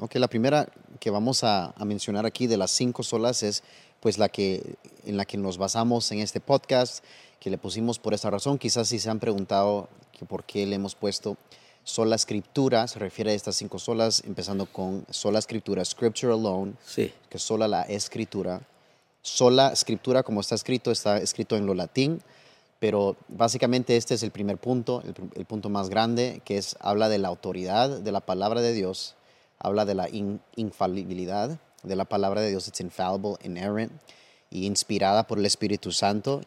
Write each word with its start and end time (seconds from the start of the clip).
Ok, 0.00 0.14
la 0.16 0.28
primera 0.28 0.68
que 1.00 1.10
vamos 1.10 1.42
a, 1.44 1.72
a 1.76 1.84
mencionar 1.84 2.26
aquí 2.26 2.46
de 2.46 2.56
las 2.56 2.70
cinco 2.70 3.02
solas 3.02 3.42
es 3.42 3.62
pues 4.00 4.18
la 4.18 4.28
que 4.28 4.76
en 5.06 5.16
la 5.16 5.24
que 5.24 5.36
nos 5.38 5.56
basamos 5.58 6.10
en 6.12 6.18
este 6.20 6.40
podcast, 6.40 7.02
que 7.40 7.50
le 7.50 7.58
pusimos 7.58 7.98
por 7.98 8.12
esa 8.14 8.28
razón. 8.30 8.58
Quizás 8.58 8.88
si 8.88 8.98
se 8.98 9.08
han 9.08 9.20
preguntado 9.20 9.88
que 10.12 10.26
por 10.26 10.44
qué 10.44 10.66
le 10.66 10.76
hemos 10.76 10.94
puesto 10.94 11.36
sola 11.84 12.16
escritura, 12.16 12.88
se 12.88 12.98
refiere 12.98 13.30
a 13.30 13.34
estas 13.34 13.56
cinco 13.56 13.78
solas, 13.78 14.22
empezando 14.26 14.66
con 14.66 15.06
sola 15.10 15.38
escritura, 15.38 15.84
scripture 15.84 16.32
alone, 16.32 16.74
Sí. 16.84 17.12
que 17.30 17.38
sola 17.38 17.68
la 17.68 17.82
escritura. 17.82 18.60
Sola 19.22 19.68
escritura, 19.72 20.22
como 20.22 20.40
está 20.40 20.54
escrito, 20.56 20.90
está 20.90 21.18
escrito 21.18 21.56
en 21.56 21.66
lo 21.66 21.74
latín, 21.74 22.20
pero 22.80 23.16
básicamente 23.28 23.96
este 23.96 24.14
es 24.14 24.22
el 24.22 24.30
primer 24.30 24.58
punto, 24.58 25.02
el, 25.04 25.14
el 25.34 25.44
punto 25.46 25.68
más 25.68 25.88
grande, 25.88 26.42
que 26.44 26.58
es 26.58 26.76
habla 26.80 27.08
de 27.08 27.18
la 27.18 27.28
autoridad 27.28 27.88
de 28.00 28.12
la 28.12 28.20
palabra 28.20 28.60
de 28.60 28.72
Dios, 28.72 29.15
habla 29.58 29.84
de 29.84 29.94
la 29.94 30.08
in- 30.08 30.40
infalibilidad 30.56 31.58
de 31.82 31.96
la 31.96 32.04
palabra 32.04 32.40
de 32.40 32.50
Dios, 32.50 32.68
it's 32.68 32.80
infallible, 32.80 33.36
inerrant, 33.44 33.92
y 34.50 34.66
inspirada 34.66 35.26
por 35.26 35.38
el 35.38 35.46
Espíritu 35.46 35.92
Santo, 35.92 36.42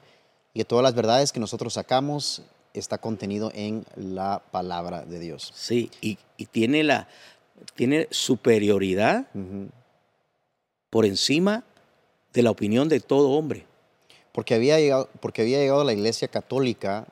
y 0.53 0.63
todas 0.63 0.83
las 0.83 0.95
verdades 0.95 1.31
que 1.31 1.39
nosotros 1.39 1.73
sacamos 1.73 2.41
está 2.73 2.97
contenido 2.97 3.51
en 3.53 3.85
la 3.95 4.41
palabra 4.51 5.05
de 5.05 5.19
Dios. 5.19 5.51
Sí, 5.55 5.91
y, 6.01 6.17
y 6.37 6.45
tiene 6.45 6.83
la 6.83 7.07
tiene 7.75 8.07
superioridad 8.09 9.27
por 10.89 11.05
encima 11.05 11.63
de 12.33 12.41
la 12.41 12.51
opinión 12.51 12.87
de 12.89 12.99
todo 12.99 13.31
hombre. 13.31 13.65
Porque 14.31 14.53
había 14.53 14.79
llegado, 14.79 15.09
porque 15.19 15.41
había 15.41 15.57
llegado 15.59 15.83
la 15.83 15.93
Iglesia 15.93 16.29
Católica 16.29 17.07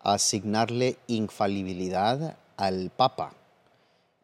a 0.00 0.14
asignarle 0.14 0.96
infalibilidad 1.08 2.36
al 2.56 2.90
Papa 2.90 3.34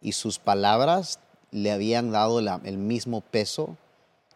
y 0.01 0.13
sus 0.13 0.39
palabras 0.39 1.19
le 1.51 1.71
habían 1.73 2.11
dado 2.13 2.41
la- 2.41 2.61
el 2.65 2.79
mismo 2.79 3.21
peso 3.21 3.77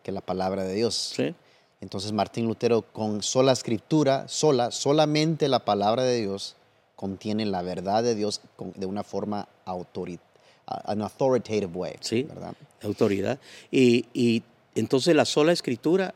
que 0.03 0.13
la 0.13 0.21
palabra 0.21 0.65
de 0.65 0.75
Dios. 0.75 1.13
Sí. 1.17 1.35
Entonces 1.81 2.13
Martín 2.13 2.47
Lutero 2.47 2.83
con 2.83 3.23
sola 3.23 3.53
escritura, 3.53 4.27
sola, 4.29 4.71
solamente 4.71 5.49
la 5.49 5.65
palabra 5.65 6.03
de 6.05 6.21
Dios 6.21 6.57
contiene 6.97 7.45
la 7.47 7.63
verdad 7.63 8.03
de 8.03 8.15
Dios 8.15 8.41
con- 8.57 8.73
de 8.77 8.87
una 8.87 9.03
forma 9.03 9.49
autoritaria, 9.65 10.31
an 10.67 11.03
authoritative 11.03 11.67
way, 11.75 11.95
Sí. 12.01 12.23
¿verdad? 12.23 12.55
autoridad. 12.83 13.39
Y, 13.71 14.07
y 14.13 14.43
entonces 14.75 15.15
la 15.15 15.25
sola 15.25 15.53
escritura 15.53 16.15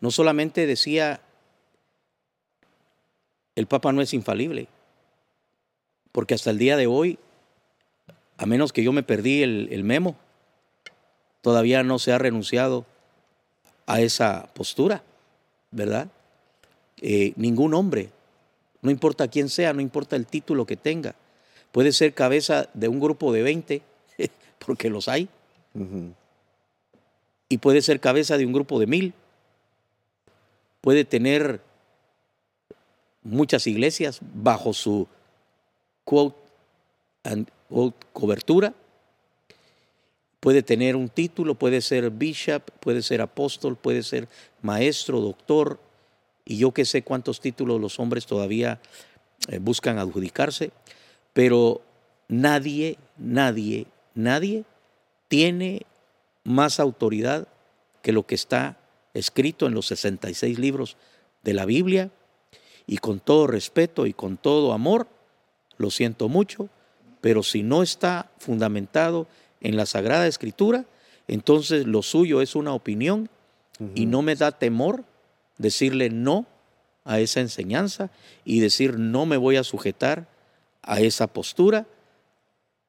no 0.00 0.10
solamente 0.10 0.66
decía, 0.66 1.20
el 3.54 3.66
Papa 3.66 3.92
no 3.92 4.02
es 4.02 4.12
infalible, 4.12 4.68
porque 6.12 6.34
hasta 6.34 6.50
el 6.50 6.58
día 6.58 6.76
de 6.76 6.86
hoy, 6.86 7.18
a 8.36 8.46
menos 8.46 8.72
que 8.72 8.82
yo 8.82 8.92
me 8.92 9.02
perdí 9.02 9.42
el, 9.42 9.68
el 9.70 9.84
memo, 9.84 10.16
todavía 11.40 11.82
no 11.82 11.98
se 11.98 12.12
ha 12.12 12.18
renunciado 12.18 12.86
a 13.86 14.00
esa 14.00 14.48
postura, 14.52 15.02
¿verdad? 15.70 16.08
Eh, 17.00 17.32
ningún 17.36 17.74
hombre, 17.74 18.10
no 18.82 18.90
importa 18.90 19.28
quién 19.28 19.48
sea, 19.48 19.72
no 19.72 19.80
importa 19.80 20.16
el 20.16 20.26
título 20.26 20.66
que 20.66 20.76
tenga, 20.76 21.14
puede 21.72 21.92
ser 21.92 22.14
cabeza 22.14 22.68
de 22.74 22.88
un 22.88 23.00
grupo 23.00 23.32
de 23.32 23.42
20, 23.42 23.82
porque 24.66 24.90
los 24.90 25.08
hay, 25.08 25.28
y 27.48 27.58
puede 27.58 27.82
ser 27.82 28.00
cabeza 28.00 28.38
de 28.38 28.46
un 28.46 28.52
grupo 28.52 28.80
de 28.80 28.86
mil. 28.86 29.14
Puede 30.80 31.04
tener 31.04 31.60
muchas 33.22 33.66
iglesias 33.66 34.20
bajo 34.20 34.72
su 34.72 35.06
quote, 36.04 36.36
quote, 37.68 38.06
cobertura. 38.12 38.74
Puede 40.40 40.62
tener 40.62 40.96
un 40.96 41.08
título, 41.08 41.54
puede 41.54 41.80
ser 41.80 42.10
bishop, 42.10 42.62
puede 42.80 43.02
ser 43.02 43.20
apóstol, 43.20 43.76
puede 43.76 44.02
ser 44.02 44.28
maestro, 44.62 45.20
doctor, 45.20 45.80
y 46.44 46.58
yo 46.58 46.72
que 46.72 46.84
sé 46.84 47.02
cuántos 47.02 47.40
títulos 47.40 47.80
los 47.80 47.98
hombres 47.98 48.26
todavía 48.26 48.80
eh, 49.48 49.58
buscan 49.58 49.98
adjudicarse, 49.98 50.70
pero 51.32 51.82
nadie, 52.28 52.98
nadie, 53.16 53.86
nadie 54.14 54.64
tiene 55.28 55.82
más 56.44 56.78
autoridad 56.78 57.48
que 58.02 58.12
lo 58.12 58.24
que 58.24 58.36
está 58.36 58.78
escrito 59.14 59.66
en 59.66 59.74
los 59.74 59.86
66 59.86 60.58
libros 60.58 60.96
de 61.42 61.54
la 61.54 61.64
Biblia. 61.64 62.10
Y 62.86 62.98
con 62.98 63.18
todo 63.18 63.48
respeto 63.48 64.06
y 64.06 64.12
con 64.12 64.36
todo 64.36 64.72
amor, 64.72 65.08
lo 65.76 65.90
siento 65.90 66.28
mucho, 66.28 66.68
pero 67.20 67.42
si 67.42 67.62
no 67.62 67.82
está 67.82 68.30
fundamentado 68.38 69.26
en 69.60 69.76
la 69.76 69.86
Sagrada 69.86 70.26
Escritura, 70.26 70.84
entonces 71.28 71.86
lo 71.86 72.02
suyo 72.02 72.40
es 72.40 72.54
una 72.54 72.72
opinión 72.72 73.28
y 73.94 74.06
no 74.06 74.22
me 74.22 74.36
da 74.36 74.52
temor 74.52 75.04
decirle 75.58 76.08
no 76.08 76.46
a 77.04 77.20
esa 77.20 77.40
enseñanza 77.40 78.10
y 78.44 78.60
decir 78.60 78.98
no 78.98 79.26
me 79.26 79.36
voy 79.36 79.56
a 79.56 79.64
sujetar 79.64 80.28
a 80.82 81.00
esa 81.00 81.26
postura 81.26 81.86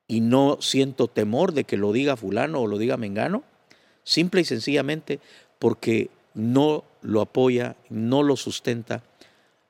y 0.07 0.21
no 0.21 0.57
siento 0.61 1.07
temor 1.07 1.53
de 1.53 1.65
que 1.65 1.77
lo 1.77 1.91
diga 1.91 2.15
fulano 2.15 2.61
o 2.61 2.67
lo 2.67 2.77
diga 2.77 2.95
mengano, 2.95 3.43
simple 4.03 4.41
y 4.41 4.45
sencillamente 4.45 5.19
porque 5.59 6.09
no 6.33 6.85
lo 7.01 7.21
apoya, 7.21 7.75
no 7.89 8.23
lo 8.23 8.37
sustenta 8.37 9.03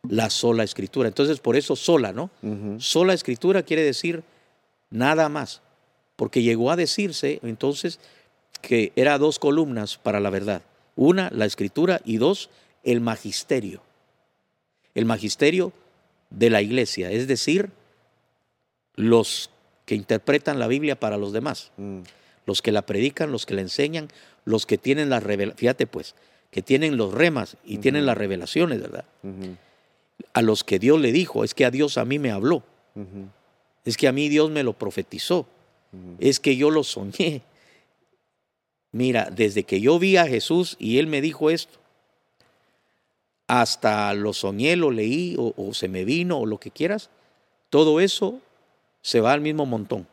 la 0.07 0.29
sola 0.29 0.63
escritura. 0.63 1.07
Entonces, 1.07 1.39
por 1.39 1.55
eso 1.55 1.75
sola, 1.75 2.13
¿no? 2.13 2.29
Sola 2.79 3.13
escritura 3.13 3.63
quiere 3.63 3.83
decir 3.83 4.23
nada 4.89 5.29
más, 5.29 5.61
porque 6.15 6.41
llegó 6.41 6.71
a 6.71 6.75
decirse 6.75 7.39
entonces 7.43 7.99
que 8.61 8.91
era 8.95 9.17
dos 9.17 9.39
columnas 9.39 9.97
para 9.97 10.19
la 10.19 10.29
verdad. 10.29 10.61
Una, 10.95 11.29
la 11.31 11.45
escritura, 11.45 12.01
y 12.05 12.17
dos, 12.17 12.49
el 12.83 13.01
magisterio. 13.01 13.81
El 14.95 15.05
magisterio 15.05 15.73
de 16.31 16.49
la 16.49 16.61
iglesia, 16.61 17.11
es 17.11 17.27
decir, 17.27 17.69
los 18.95 19.51
que 19.85 19.95
interpretan 19.95 20.59
la 20.59 20.67
Biblia 20.67 20.99
para 20.99 21.17
los 21.17 21.31
demás, 21.31 21.71
Mm. 21.77 21.99
los 22.45 22.61
que 22.61 22.71
la 22.71 22.81
predican, 22.81 23.31
los 23.31 23.45
que 23.45 23.53
la 23.53 23.61
enseñan, 23.61 24.09
los 24.43 24.65
que 24.65 24.77
tienen 24.77 25.09
las 25.09 25.23
revelaciones, 25.23 25.59
fíjate 25.59 25.85
pues, 25.87 26.15
que 26.49 26.61
tienen 26.61 26.97
los 26.97 27.13
remas 27.13 27.57
y 27.63 27.77
tienen 27.77 28.05
las 28.05 28.17
revelaciones, 28.17 28.81
¿verdad? 28.81 29.05
A 30.33 30.41
los 30.41 30.63
que 30.63 30.79
Dios 30.79 30.99
le 30.99 31.11
dijo, 31.11 31.43
es 31.43 31.53
que 31.53 31.65
a 31.65 31.71
Dios 31.71 31.97
a 31.97 32.05
mí 32.05 32.19
me 32.19 32.31
habló. 32.31 32.63
Es 33.87 33.97
que 33.97 34.07
a 34.07 34.11
mí 34.11 34.27
Dios 34.29 34.51
me 34.51 34.63
lo 34.63 34.73
profetizó, 34.73 35.47
es 36.19 36.39
que 36.39 36.57
yo 36.57 36.69
lo 36.69 36.83
soñé. 36.83 37.41
Mira, 38.91 39.29
desde 39.31 39.63
que 39.63 39.79
yo 39.81 39.97
vi 39.99 40.17
a 40.17 40.27
Jesús 40.27 40.75
y 40.79 40.97
Él 40.99 41.07
me 41.07 41.21
dijo 41.21 41.49
esto, 41.49 41.79
hasta 43.47 44.13
lo 44.13 44.33
soñé, 44.33 44.75
lo 44.75 44.91
leí 44.91 45.35
o, 45.37 45.53
o 45.55 45.73
se 45.73 45.87
me 45.87 46.03
vino 46.03 46.39
o 46.39 46.45
lo 46.45 46.59
que 46.59 46.71
quieras, 46.71 47.09
todo 47.69 47.99
eso 47.99 48.39
se 49.01 49.21
va 49.21 49.31
al 49.33 49.41
mismo 49.41 49.65
montón. 49.65 50.07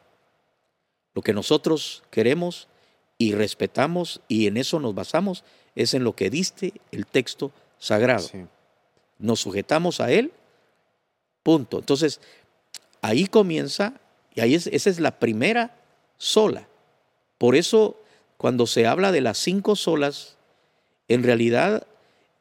Lo 1.14 1.22
que 1.22 1.32
nosotros 1.32 2.02
queremos 2.10 2.68
y 3.18 3.34
respetamos 3.34 4.20
y 4.28 4.46
en 4.46 4.56
eso 4.56 4.78
nos 4.80 4.94
basamos 4.94 5.44
es 5.74 5.94
en 5.94 6.04
lo 6.04 6.14
que 6.14 6.30
diste 6.30 6.74
el 6.92 7.06
texto 7.06 7.50
sagrado 7.78 8.28
Sí. 8.28 8.44
nos 9.18 9.40
sujetamos 9.40 10.00
a 10.00 10.12
Él, 10.12 10.32
punto. 11.42 11.78
Entonces, 11.78 12.20
ahí 13.04 13.26
comienza, 13.26 14.00
y 14.34 14.40
ahí 14.40 14.54
es, 14.54 14.66
esa 14.66 14.88
es 14.88 14.98
la 14.98 15.18
primera 15.18 15.76
sola. 16.16 16.66
Por 17.36 17.54
eso, 17.54 18.00
cuando 18.38 18.66
se 18.66 18.86
habla 18.86 19.12
de 19.12 19.20
las 19.20 19.36
cinco 19.36 19.76
solas, 19.76 20.38
en 21.08 21.22
realidad, 21.22 21.86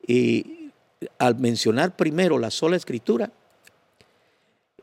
eh, 0.07 0.69
al 1.19 1.35
mencionar 1.35 1.97
primero 1.97 2.40
la 2.40 2.50
sola 2.50 2.78
escritura, 2.78 3.34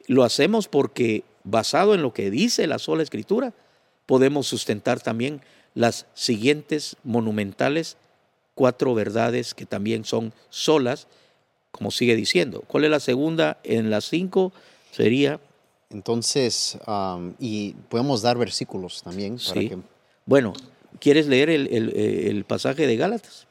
lo 0.07 0.23
hacemos 0.23 0.69
porque 0.69 1.25
basado 1.45 1.95
en 1.95 2.03
lo 2.03 2.13
que 2.13 2.31
dice 2.31 2.67
la 2.67 2.79
sola 2.79 3.03
escritura, 3.03 3.55
podemos 4.05 4.47
sustentar 4.47 5.01
también 5.01 5.41
las 5.73 6.05
siguientes 6.13 6.99
monumentales 7.05 7.97
cuatro 8.55 8.95
verdades 8.95 9.55
que 9.55 9.65
también 9.65 10.05
son 10.05 10.35
solas, 10.51 11.07
como 11.71 11.91
sigue 11.91 12.17
diciendo. 12.17 12.65
¿Cuál 12.67 12.85
es 12.85 12.91
la 12.91 13.01
segunda? 13.01 13.59
En 13.65 13.89
las 13.89 14.05
cinco 14.05 14.53
sería, 14.91 15.41
Entonces, 15.91 16.79
y 17.39 17.73
podemos 17.89 18.23
dar 18.23 18.39
versículos 18.39 19.03
también 19.03 19.37
para 19.39 19.61
Sí. 19.61 19.69
que 19.69 19.79
bueno, 20.27 20.53
¿quieres 21.01 21.27
leer 21.27 21.51
el, 21.51 21.67
el- 21.69 21.97
el 21.97 22.45
pasaje 22.45 22.87
de 22.87 22.97
Gálatas? 22.97 23.47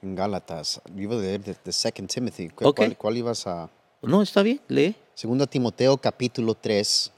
en 0.00 0.14
Gálatas, 0.14 0.80
yo 0.94 1.02
iba 1.02 1.16
a 1.16 1.18
leer 1.18 1.42
de, 1.42 1.54
de 1.54 1.58
2 1.64 1.92
Timothy. 2.06 2.50
¿Cu- 2.50 2.68
Ok. 2.68 2.76
¿Cuál, 2.76 2.96
cuál 2.96 3.16
ibas 3.16 3.46
a...? 3.48 3.68
No, 4.02 4.22
está 4.22 4.42
bien, 4.44 4.60
lee. 4.68 4.94
2 5.20 5.50
Timoteo 5.50 5.96
capítulo 5.96 6.54
3, 6.54 7.10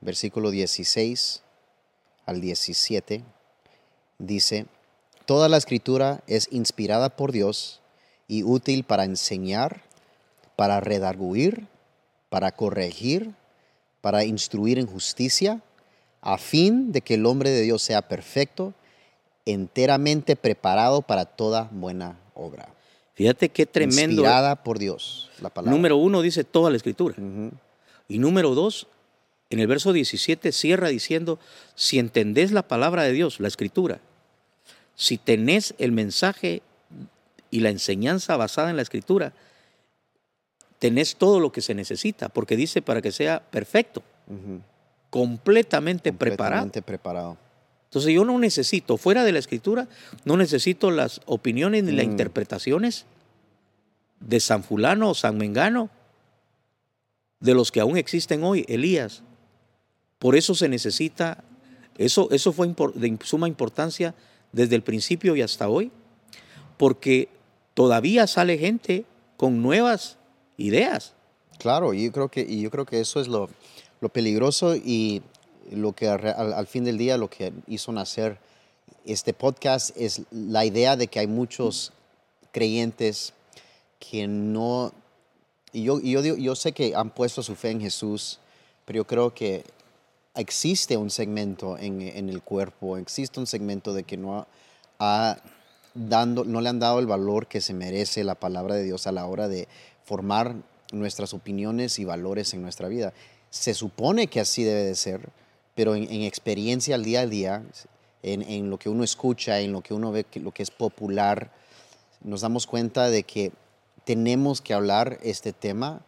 versículo 0.00 0.52
16 0.52 1.42
al 2.24 2.40
17, 2.40 3.24
dice, 4.20 4.66
Toda 5.26 5.48
la 5.48 5.56
escritura 5.56 6.22
es 6.28 6.46
inspirada 6.52 7.08
por 7.16 7.32
Dios 7.32 7.80
y 8.28 8.44
útil 8.44 8.84
para 8.84 9.02
enseñar, 9.02 9.82
para 10.54 10.78
redarguir, 10.78 11.66
para 12.28 12.52
corregir, 12.52 13.34
para 14.02 14.24
instruir 14.24 14.78
en 14.78 14.86
justicia, 14.86 15.62
a 16.20 16.36
fin 16.36 16.92
de 16.92 17.00
que 17.00 17.14
el 17.14 17.24
hombre 17.24 17.48
de 17.50 17.62
Dios 17.62 17.82
sea 17.82 18.02
perfecto, 18.02 18.74
enteramente 19.46 20.36
preparado 20.36 21.00
para 21.00 21.24
toda 21.24 21.70
buena 21.72 22.18
obra. 22.34 22.68
Fíjate 23.14 23.48
qué 23.48 23.64
tremendo. 23.64 24.22
Inspirada 24.22 24.62
por 24.62 24.78
Dios, 24.78 25.30
la 25.40 25.48
palabra. 25.48 25.74
Número 25.74 25.96
uno 25.96 26.20
dice 26.20 26.44
toda 26.44 26.70
la 26.70 26.76
escritura. 26.76 27.14
Y 28.08 28.18
número 28.18 28.54
dos, 28.54 28.88
en 29.50 29.60
el 29.60 29.66
verso 29.66 29.92
17 29.92 30.52
cierra 30.52 30.88
diciendo, 30.88 31.38
si 31.74 31.98
entendés 31.98 32.52
la 32.52 32.66
palabra 32.66 33.04
de 33.04 33.12
Dios, 33.12 33.38
la 33.38 33.48
escritura, 33.48 34.00
si 34.94 35.18
tenés 35.18 35.74
el 35.78 35.92
mensaje 35.92 36.62
y 37.50 37.60
la 37.60 37.70
enseñanza 37.70 38.36
basada 38.36 38.70
en 38.70 38.76
la 38.76 38.82
escritura, 38.82 39.32
tenés 40.82 41.14
todo 41.14 41.38
lo 41.38 41.52
que 41.52 41.60
se 41.60 41.74
necesita, 41.76 42.28
porque 42.28 42.56
dice 42.56 42.82
para 42.82 43.00
que 43.00 43.12
sea 43.12 43.40
perfecto, 43.40 44.02
completamente 45.10 46.12
preparado. 46.12 46.62
Completamente 46.62 46.82
preparado. 46.82 47.36
Entonces 47.84 48.12
yo 48.12 48.24
no 48.24 48.36
necesito, 48.40 48.96
fuera 48.96 49.22
de 49.22 49.30
la 49.30 49.38
escritura, 49.38 49.86
no 50.24 50.36
necesito 50.36 50.90
las 50.90 51.20
opiniones 51.26 51.84
ni 51.84 51.92
las 51.92 52.04
Mm. 52.04 52.10
interpretaciones 52.10 53.04
de 54.18 54.40
San 54.40 54.64
Fulano 54.64 55.10
o 55.10 55.14
San 55.14 55.38
Mengano, 55.38 55.88
de 57.38 57.54
los 57.54 57.70
que 57.70 57.78
aún 57.78 57.96
existen 57.96 58.42
hoy, 58.42 58.64
Elías. 58.66 59.22
Por 60.18 60.34
eso 60.34 60.52
se 60.56 60.68
necesita, 60.68 61.44
eso, 61.96 62.28
eso 62.32 62.52
fue 62.52 62.74
de 62.96 63.18
suma 63.22 63.46
importancia 63.46 64.16
desde 64.50 64.74
el 64.74 64.82
principio 64.82 65.36
y 65.36 65.42
hasta 65.42 65.68
hoy, 65.68 65.92
porque 66.76 67.28
todavía 67.74 68.26
sale 68.26 68.58
gente 68.58 69.04
con 69.36 69.62
nuevas 69.62 70.18
ideas. 70.62 71.12
Claro, 71.58 71.92
yo 71.92 72.10
creo 72.12 72.28
que, 72.28 72.60
yo 72.60 72.70
creo 72.70 72.86
que 72.86 73.00
eso 73.00 73.20
es 73.20 73.28
lo, 73.28 73.48
lo 74.00 74.08
peligroso 74.08 74.74
y 74.76 75.22
lo 75.70 75.92
que 75.92 76.08
al, 76.08 76.66
fin 76.66 76.84
del 76.84 76.98
día 76.98 77.16
lo 77.16 77.28
que 77.28 77.52
hizo 77.66 77.92
nacer 77.92 78.38
este 79.04 79.32
podcast 79.32 79.96
es 79.96 80.22
la 80.30 80.64
idea 80.64 80.96
de 80.96 81.06
que 81.08 81.20
hay 81.20 81.26
muchos 81.26 81.92
creyentes 82.52 83.32
que 83.98 84.26
no... 84.26 84.92
Y 85.72 85.84
yo, 85.84 86.00
yo, 86.00 86.20
yo 86.20 86.54
sé 86.54 86.72
que 86.72 86.94
han 86.94 87.10
puesto 87.10 87.42
su 87.42 87.54
fe 87.54 87.70
en 87.70 87.80
Jesús, 87.80 88.38
pero 88.84 88.98
yo 88.98 89.06
creo 89.06 89.34
que 89.34 89.64
existe 90.34 90.96
un 90.96 91.10
segmento 91.10 91.78
en, 91.78 92.02
en 92.02 92.28
el 92.28 92.42
cuerpo, 92.42 92.98
existe 92.98 93.40
un 93.40 93.46
segmento 93.46 93.94
de 93.94 94.04
que 94.04 94.16
no, 94.16 94.46
ha 94.98 95.36
dando, 95.94 96.44
no 96.44 96.60
le 96.60 96.68
han 96.68 96.78
dado 96.78 96.98
el 96.98 97.06
valor 97.06 97.46
que 97.46 97.60
se 97.60 97.74
merece 97.74 98.24
la 98.24 98.34
palabra 98.34 98.74
de 98.74 98.84
Dios 98.84 99.06
a 99.06 99.12
la 99.12 99.26
hora 99.26 99.48
de 99.48 99.68
formar 100.04 100.56
nuestras 100.92 101.34
opiniones 101.34 101.98
y 101.98 102.04
valores 102.04 102.54
en 102.54 102.62
nuestra 102.62 102.88
vida. 102.88 103.12
Se 103.50 103.74
supone 103.74 104.26
que 104.26 104.40
así 104.40 104.64
debe 104.64 104.84
de 104.84 104.94
ser, 104.94 105.28
pero 105.74 105.94
en, 105.94 106.04
en 106.04 106.22
experiencia 106.22 106.94
al 106.94 107.04
día 107.04 107.20
a 107.20 107.26
día, 107.26 107.62
en, 108.22 108.70
lo 108.70 108.78
que 108.78 108.88
uno 108.88 109.04
escucha, 109.04 109.60
en 109.60 109.72
lo 109.72 109.82
que 109.82 109.94
uno 109.94 110.12
ve, 110.12 110.24
lo 110.36 110.52
que 110.52 110.62
es 110.62 110.70
popular, 110.70 111.50
nos 112.22 112.42
damos 112.42 112.66
cuenta 112.66 113.10
de 113.10 113.24
que 113.24 113.52
tenemos 114.04 114.60
que 114.60 114.74
hablar 114.74 115.18
este 115.22 115.52
tema 115.52 116.02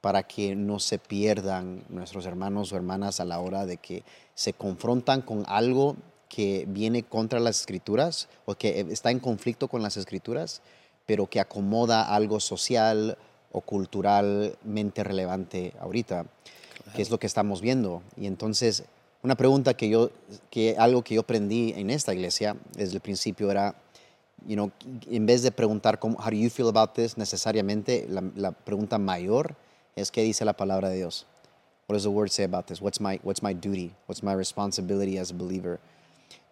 para 0.00 0.22
que 0.24 0.56
no 0.56 0.78
se 0.78 0.98
pierdan 0.98 1.84
nuestros 1.88 2.26
hermanos 2.26 2.72
o 2.72 2.76
hermanas 2.76 3.20
a 3.20 3.24
la 3.24 3.38
hora 3.38 3.66
de 3.66 3.76
que 3.76 4.02
se 4.34 4.52
confrontan 4.52 5.22
con 5.22 5.44
algo 5.46 5.96
que 6.28 6.64
viene 6.68 7.02
contra 7.02 7.40
las 7.40 7.60
escrituras 7.60 8.28
o 8.46 8.54
que 8.54 8.80
está 8.90 9.10
en 9.10 9.20
conflicto 9.20 9.68
con 9.68 9.82
las 9.82 9.96
escrituras, 9.96 10.62
pero 11.06 11.26
que 11.26 11.40
acomoda 11.40 12.14
algo 12.14 12.40
social 12.40 13.18
o 13.52 13.60
culturalmente 13.60 15.04
relevante 15.04 15.72
ahorita, 15.80 16.26
que 16.94 17.02
es 17.02 17.10
lo 17.10 17.18
que 17.18 17.26
estamos 17.26 17.60
viendo. 17.60 18.02
Y 18.16 18.26
entonces, 18.26 18.84
una 19.22 19.34
pregunta 19.34 19.74
que 19.74 19.88
yo, 19.88 20.10
que 20.50 20.76
algo 20.78 21.02
que 21.02 21.14
yo 21.14 21.22
aprendí 21.22 21.72
en 21.76 21.90
esta 21.90 22.14
iglesia 22.14 22.56
desde 22.76 22.94
el 22.94 23.00
principio 23.00 23.50
era, 23.50 23.74
you 24.46 24.54
know, 24.54 24.70
en 25.10 25.26
vez 25.26 25.42
de 25.42 25.50
preguntar 25.50 25.98
cómo, 25.98 26.16
how 26.18 26.30
do 26.30 26.36
you 26.36 26.50
feel 26.50 26.68
about 26.68 26.92
this, 26.94 27.18
necesariamente 27.18 28.06
la, 28.08 28.22
la 28.34 28.52
pregunta 28.52 28.98
mayor 28.98 29.56
es 29.96 30.10
qué 30.10 30.22
dice 30.22 30.44
la 30.44 30.54
palabra 30.54 30.88
de 30.88 30.96
Dios. 30.96 31.26
What 31.88 31.96
does 31.96 32.04
the 32.04 32.10
word 32.10 32.30
say 32.30 32.44
about 32.44 32.66
this? 32.66 32.80
What's 32.80 33.00
my, 33.00 33.18
what's 33.24 33.42
my 33.42 33.52
duty? 33.52 33.92
What's 34.06 34.22
my 34.22 34.34
responsibility 34.34 35.18
as 35.18 35.32
a 35.32 35.34
believer? 35.34 35.80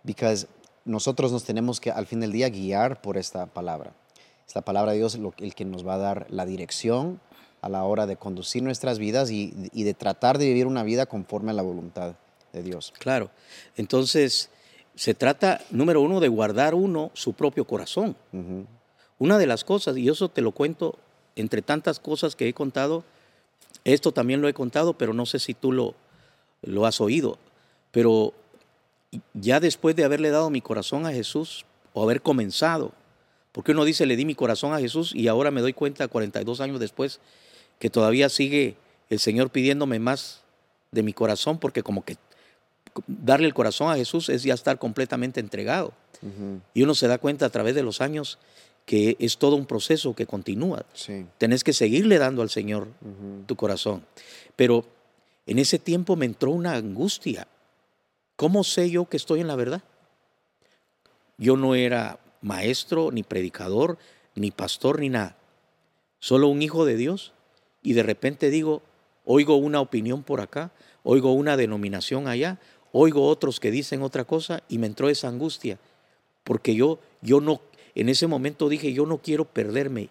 Because 0.03 0.49
nosotros 0.85 1.31
nos 1.31 1.45
tenemos 1.45 1.81
que 1.81 1.91
al 1.91 2.07
fin 2.07 2.21
del 2.21 2.33
día 2.33 2.49
guiar 2.49 3.01
por 3.01 3.17
esta 3.17 3.47
palabra. 3.47 3.93
Es 4.49 4.55
la 4.55 4.63
palabra 4.63 4.93
de 4.93 4.99
Dios 4.99 5.17
lo- 5.19 5.35
el 5.39 5.55
que 5.55 5.65
nos 5.67 5.87
va 5.87 5.95
a 5.95 5.99
dar 5.99 6.27
la 6.31 6.47
dirección 6.47 7.21
a 7.61 7.69
la 7.69 7.85
hora 7.85 8.07
de 8.07 8.17
conducir 8.17 8.63
nuestras 8.63 8.99
vidas 8.99 9.31
y, 9.31 9.53
y 9.73 9.83
de 9.83 9.93
tratar 9.95 10.39
de 10.39 10.47
vivir 10.47 10.67
una 10.67 10.83
vida 10.85 11.07
conforme 11.07 11.51
a 11.51 11.55
la 11.55 11.63
voluntad 11.63 12.15
de 12.53 12.63
Dios. 12.63 12.95
Claro. 12.99 13.31
Entonces, 13.77 14.49
se 14.95 15.13
trata, 15.15 15.61
número 15.71 16.01
uno, 16.01 16.19
de 16.21 16.29
guardar 16.29 16.75
uno 16.75 17.11
su 17.15 17.35
propio 17.35 17.67
corazón. 17.67 18.17
Una 19.19 19.39
de 19.39 19.47
las 19.47 19.65
cosas, 19.65 19.97
y 19.97 20.09
eso 20.09 20.29
te 20.29 20.41
lo 20.41 20.53
cuento 20.53 20.97
entre 21.37 21.61
tantas 21.63 22.01
cosas 22.01 22.35
que 22.37 22.49
he 22.49 22.55
contado, 22.55 23.05
esto 23.85 24.13
también 24.13 24.41
lo 24.41 24.49
he 24.49 24.55
contado, 24.55 24.95
pero 24.95 25.13
no 25.13 25.27
sé 25.27 25.39
si 25.41 25.55
tú 25.55 25.73
lo, 25.73 25.95
lo 26.63 26.87
has 26.87 27.01
oído, 27.01 27.39
pero 27.91 28.33
ya 29.35 29.61
después 29.61 29.95
de 29.97 30.05
haberle 30.05 30.31
dado 30.31 30.51
mi 30.51 30.61
corazón 30.61 31.07
a 31.07 31.13
Jesús, 31.13 31.65
o 31.93 32.03
haber 32.03 32.23
comenzado, 32.23 32.93
porque 33.59 33.73
uno 33.73 33.85
dice, 33.85 34.07
le 34.07 34.15
di 34.15 34.25
mi 34.25 34.37
corazón 34.37 34.73
a 34.73 34.79
Jesús 34.79 35.13
y 35.13 35.27
ahora 35.27 35.51
me 35.51 35.61
doy 35.61 35.73
cuenta, 35.73 36.07
42 36.07 36.61
años 36.61 36.79
después, 36.79 37.19
que 37.81 37.91
todavía 37.91 38.29
sigue 38.29 38.77
el 39.11 39.19
Señor 39.19 39.51
pidiéndome 39.51 39.99
más 39.99 40.45
de 40.93 41.03
mi 41.03 41.13
corazón, 41.13 41.59
porque 41.59 41.83
como 41.83 42.05
que 42.05 42.19
darle 43.09 43.49
el 43.49 43.55
corazón 43.55 43.91
a 43.91 43.97
Jesús 43.97 44.29
es 44.29 44.45
ya 44.45 44.55
estar 44.55 44.79
completamente 44.79 45.41
entregado. 45.41 45.93
Y 46.73 46.85
uno 46.85 46.95
se 46.95 47.09
da 47.09 47.19
cuenta 47.19 47.47
a 47.47 47.51
través 47.51 47.75
de 47.75 47.83
los 47.83 48.01
años 48.01 48.39
que 48.87 49.17
es 49.19 49.39
todo 49.39 49.57
un 49.57 49.67
proceso 49.67 50.15
que 50.15 50.25
continúa. 50.25 50.87
Sí. 50.95 51.27
Tenés 51.39 51.65
que 51.65 51.73
seguirle 51.73 52.19
dando 52.19 52.43
al 52.43 52.51
Señor 52.51 52.87
tu 53.47 53.57
corazón. 53.57 54.07
Pero 54.55 54.85
en 55.49 55.59
ese 55.59 55.81
tiempo 55.81 56.15
me 56.15 56.27
entró 56.27 56.53
una 56.53 56.75
angustia. 56.75 57.49
¿Cómo 58.37 58.63
sé 58.63 58.89
yo 58.89 59.07
que 59.07 59.17
estoy 59.17 59.41
en 59.41 59.49
la 59.49 59.57
verdad? 59.57 59.83
Yo 61.39 61.57
no 61.57 61.75
era 61.75 62.21
maestro, 62.41 63.11
ni 63.11 63.23
predicador, 63.23 63.99
ni 64.35 64.51
pastor, 64.51 65.01
ni 65.01 65.09
nada. 65.09 65.37
Solo 66.19 66.49
un 66.49 66.63
hijo 66.63 66.85
de 66.85 66.97
Dios. 66.97 67.33
Y 67.83 67.93
de 67.93 68.03
repente 68.03 68.51
digo, 68.51 68.83
oigo 69.25 69.57
una 69.57 69.81
opinión 69.81 70.23
por 70.23 70.41
acá, 70.41 70.73
oigo 71.03 71.33
una 71.33 71.57
denominación 71.57 72.29
allá, 72.29 72.59
oigo 72.93 73.27
otros 73.27 73.61
que 73.61 73.71
dicen 73.71 74.03
otra 74.03 74.25
cosa 74.25 74.63
y 74.69 74.79
me 74.79 74.87
entró 74.87 75.09
esa 75.09 75.29
angustia. 75.29 75.79
Porque 76.45 76.75
yo, 76.75 76.99
yo 77.23 77.41
no, 77.41 77.61
en 77.95 78.09
ese 78.09 78.27
momento 78.27 78.69
dije, 78.69 78.93
yo 78.93 79.07
no 79.07 79.19
quiero 79.19 79.45
perderme, 79.45 80.09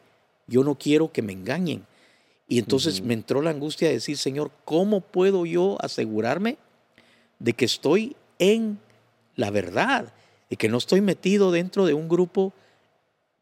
yo 0.47 0.63
no 0.63 0.75
quiero 0.75 1.11
que 1.11 1.21
me 1.21 1.33
engañen. 1.33 1.85
Y 2.47 2.59
entonces 2.59 3.01
me 3.01 3.13
entró 3.13 3.41
la 3.41 3.49
angustia 3.49 3.89
de 3.89 3.95
decir, 3.95 4.17
Señor, 4.17 4.51
¿cómo 4.63 5.01
puedo 5.01 5.45
yo 5.45 5.77
asegurarme 5.81 6.57
de 7.39 7.53
que 7.53 7.65
estoy 7.65 8.15
en 8.39 8.79
la 9.35 9.51
verdad? 9.51 10.13
Y 10.49 10.55
que 10.55 10.69
no 10.69 10.77
estoy 10.77 11.01
metido 11.01 11.51
dentro 11.51 11.85
de 11.85 11.93
un 11.93 12.07
grupo 12.07 12.53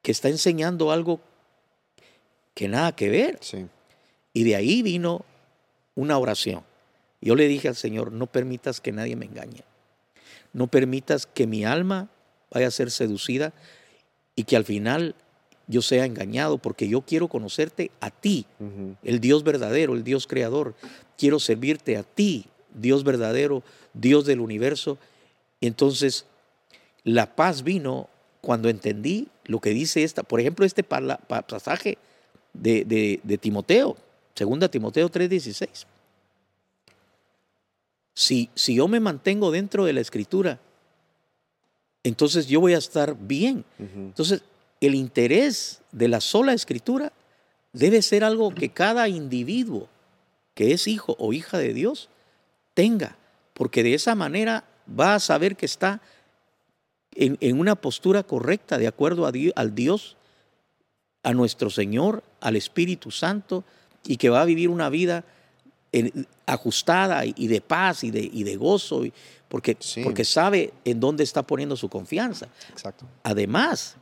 que 0.01 0.12
está 0.12 0.29
enseñando 0.29 0.91
algo 0.91 1.19
que 2.53 2.67
nada 2.67 2.95
que 2.95 3.09
ver. 3.09 3.38
Sí. 3.41 3.65
Y 4.33 4.43
de 4.43 4.55
ahí 4.55 4.81
vino 4.81 5.25
una 5.95 6.17
oración. 6.17 6.63
Yo 7.21 7.35
le 7.35 7.47
dije 7.47 7.67
al 7.67 7.75
Señor, 7.75 8.12
no 8.12 8.27
permitas 8.27 8.81
que 8.81 8.91
nadie 8.91 9.15
me 9.15 9.25
engañe. 9.25 9.63
No 10.53 10.67
permitas 10.67 11.25
que 11.25 11.47
mi 11.47 11.65
alma 11.65 12.09
vaya 12.51 12.67
a 12.67 12.71
ser 12.71 12.91
seducida 12.91 13.53
y 14.35 14.43
que 14.43 14.55
al 14.55 14.65
final 14.65 15.15
yo 15.67 15.81
sea 15.81 16.05
engañado, 16.05 16.57
porque 16.57 16.88
yo 16.88 17.01
quiero 17.01 17.27
conocerte 17.27 17.89
a 18.00 18.12
ti, 18.12 18.45
el 19.03 19.19
Dios 19.19 19.43
verdadero, 19.43 19.93
el 19.93 20.03
Dios 20.03 20.27
creador. 20.27 20.75
Quiero 21.17 21.39
servirte 21.39 21.97
a 21.97 22.03
ti, 22.03 22.45
Dios 22.74 23.03
verdadero, 23.03 23.63
Dios 23.93 24.25
del 24.25 24.41
universo. 24.41 24.97
Entonces, 25.62 26.25
la 27.05 27.33
paz 27.35 27.63
vino 27.63 28.09
cuando 28.41 28.67
entendí 28.67 29.29
lo 29.45 29.59
que 29.62 29.69
dice 29.69 30.03
esta, 30.03 30.24
por 30.24 30.39
ejemplo, 30.41 30.65
este 30.65 30.83
pasaje 30.83 31.97
de, 32.53 32.83
de- 32.85 33.19
de 33.24 33.38
Timoteo, 33.38 33.95
segunda 34.35 34.67
Timoteo 34.69 35.09
3:16. 35.09 35.85
Si, 38.13 38.50
si 38.55 38.75
yo 38.75 38.88
me 38.88 39.00
mantengo 39.00 39.51
dentro 39.51 39.85
de 39.85 39.93
la 39.93 40.01
escritura, 40.01 40.59
entonces 42.03 42.47
yo 42.47 42.62
voy 42.62 42.74
a 42.74 42.77
estar 42.77 43.15
bien. 43.19 43.65
Entonces, 43.79 44.41
el 44.79 44.95
interés 44.95 45.81
de 45.91 46.07
la 46.07 46.21
sola 46.21 46.53
escritura 46.53 47.12
debe 47.74 48.01
ser 48.01 48.24
algo 48.24 48.53
que 48.53 48.69
cada 48.69 49.09
individuo 49.09 49.89
que 50.53 50.71
es 50.71 50.88
hijo 50.88 51.15
o 51.19 51.33
hija 51.33 51.57
de 51.57 51.74
Dios 51.74 52.09
tenga, 52.74 53.17
porque 53.53 53.83
de 53.83 53.93
esa 53.95 54.15
manera 54.15 54.63
va 54.88 55.15
a 55.15 55.19
saber 55.19 55.55
que 55.57 55.65
está 55.65 56.00
en, 57.15 57.38
en 57.41 57.60
una 57.60 57.75
postura 57.75 58.24
correcta, 58.24 58.77
de 58.77 58.88
acuerdo 58.88 59.25
a 59.25 59.31
Di- 59.31 59.51
al 59.55 59.74
Dios, 59.74 60.17
a 61.24 61.34
nuestro 61.34 61.69
Señor, 61.69 62.24
al 62.41 62.55
Espíritu 62.55 63.10
Santo, 63.12 63.63
y 64.05 64.17
que 64.17 64.29
va 64.29 64.41
a 64.41 64.45
vivir 64.45 64.69
una 64.69 64.89
vida 64.89 65.24
en- 65.91 66.27
ajustada 66.45 67.25
y, 67.25 67.34
y 67.38 67.48
de 67.48 67.62
paz 67.62 68.03
y 68.03 68.12
de, 68.12 68.29
y 68.31 68.43
de 68.43 68.55
gozo, 68.57 69.05
y- 69.05 69.13
porque, 69.48 69.77
Sí. 69.79 70.03
porque 70.03 70.25
sabe 70.25 70.74
en 70.84 71.00
dónde 71.00 71.24
está 71.24 71.43
poniendo 71.43 71.75
su 71.75 71.89
confianza. 71.89 72.48
Exacto. 72.69 73.05
Además, 73.24 73.95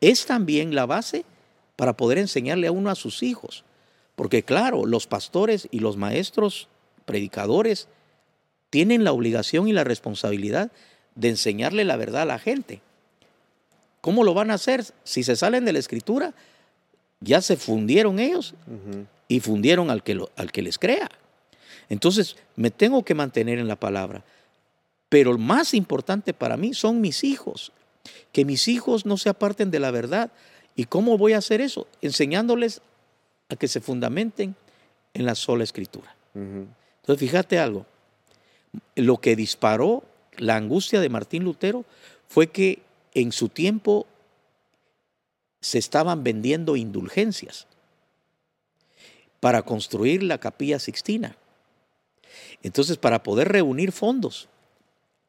es 0.00 0.26
también 0.26 0.74
la 0.74 0.86
base 0.86 1.24
para 1.76 1.96
poder 1.96 2.18
enseñarle 2.18 2.66
a 2.66 2.72
uno 2.72 2.90
a 2.90 2.94
sus 2.94 3.22
hijos. 3.22 3.64
Porque 4.14 4.42
claro, 4.42 4.86
los 4.86 5.06
pastores 5.06 5.68
y 5.70 5.80
los 5.80 5.96
maestros, 5.96 6.68
predicadores, 7.04 7.88
tienen 8.70 9.04
la 9.04 9.12
obligación 9.12 9.68
y 9.68 9.72
la 9.72 9.84
responsabilidad 9.84 10.72
de 11.16 11.30
enseñarle 11.30 11.84
la 11.84 11.96
verdad 11.96 12.22
a 12.22 12.26
la 12.26 12.38
gente. 12.38 12.80
¿Cómo 14.00 14.22
lo 14.22 14.34
van 14.34 14.50
a 14.50 14.54
hacer? 14.54 14.84
Si 15.02 15.24
se 15.24 15.34
salen 15.34 15.64
de 15.64 15.72
la 15.72 15.80
escritura, 15.80 16.32
ya 17.20 17.40
se 17.40 17.56
fundieron 17.56 18.20
ellos 18.20 18.54
y 19.26 19.40
fundieron 19.40 19.90
al 19.90 20.02
que, 20.04 20.14
lo- 20.14 20.30
al 20.36 20.52
que 20.52 20.62
les 20.62 20.78
crea. 20.78 21.10
Entonces, 21.88 22.36
me 22.54 22.70
tengo 22.70 23.04
que 23.04 23.14
mantener 23.14 23.58
en 23.58 23.66
la 23.68 23.76
palabra. 23.76 24.22
Pero 25.08 25.32
lo 25.32 25.38
más 25.38 25.72
importante 25.74 26.32
para 26.34 26.56
mí 26.56 26.74
son 26.74 27.00
mis 27.00 27.24
hijos. 27.24 27.72
Que 28.32 28.44
mis 28.44 28.68
hijos 28.68 29.06
no 29.06 29.16
se 29.16 29.28
aparten 29.28 29.70
de 29.70 29.80
la 29.80 29.90
verdad. 29.90 30.30
¿Y 30.76 30.84
cómo 30.84 31.16
voy 31.16 31.32
a 31.32 31.38
hacer 31.38 31.60
eso? 31.60 31.86
Enseñándoles 32.02 32.82
a 33.48 33.56
que 33.56 33.66
se 33.68 33.80
fundamenten 33.80 34.54
en 35.14 35.24
la 35.26 35.34
sola 35.34 35.64
escritura. 35.64 36.14
Entonces, 36.34 37.18
fíjate 37.18 37.58
algo. 37.58 37.86
Lo 38.94 39.16
que 39.18 39.36
disparó 39.36 40.04
la 40.38 40.56
angustia 40.56 41.00
de 41.00 41.08
Martín 41.08 41.44
Lutero 41.44 41.84
fue 42.28 42.48
que 42.48 42.82
en 43.14 43.32
su 43.32 43.48
tiempo 43.48 44.06
se 45.60 45.78
estaban 45.78 46.22
vendiendo 46.22 46.76
indulgencias 46.76 47.66
para 49.40 49.62
construir 49.62 50.22
la 50.22 50.38
capilla 50.38 50.78
sixtina. 50.78 51.36
Entonces, 52.62 52.96
para 52.96 53.22
poder 53.22 53.48
reunir 53.48 53.92
fondos 53.92 54.48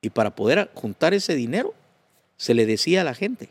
y 0.02 0.10
para 0.10 0.36
poder 0.36 0.70
juntar 0.74 1.14
ese 1.14 1.36
dinero, 1.36 1.74
se 2.38 2.54
le 2.54 2.66
decía 2.66 3.02
a 3.02 3.04
la 3.04 3.14
gente 3.14 3.50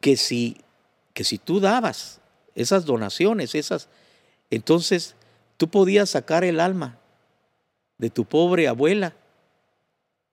que 0.00 0.16
si, 0.16 0.56
que 1.14 1.24
si 1.24 1.38
tú 1.38 1.60
dabas 1.60 2.20
esas 2.54 2.84
donaciones, 2.84 3.54
esas, 3.54 3.88
entonces 4.50 5.14
tú 5.56 5.68
podías 5.68 6.10
sacar 6.10 6.44
el 6.44 6.60
alma 6.60 6.98
de 7.98 8.10
tu 8.10 8.24
pobre 8.24 8.68
abuela 8.68 9.14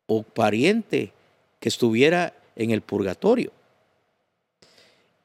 o 0.08 0.24
pariente 0.24 1.12
que 1.60 1.70
estuviera 1.70 2.34
en 2.56 2.72
el 2.72 2.82
purgatorio. 2.82 3.52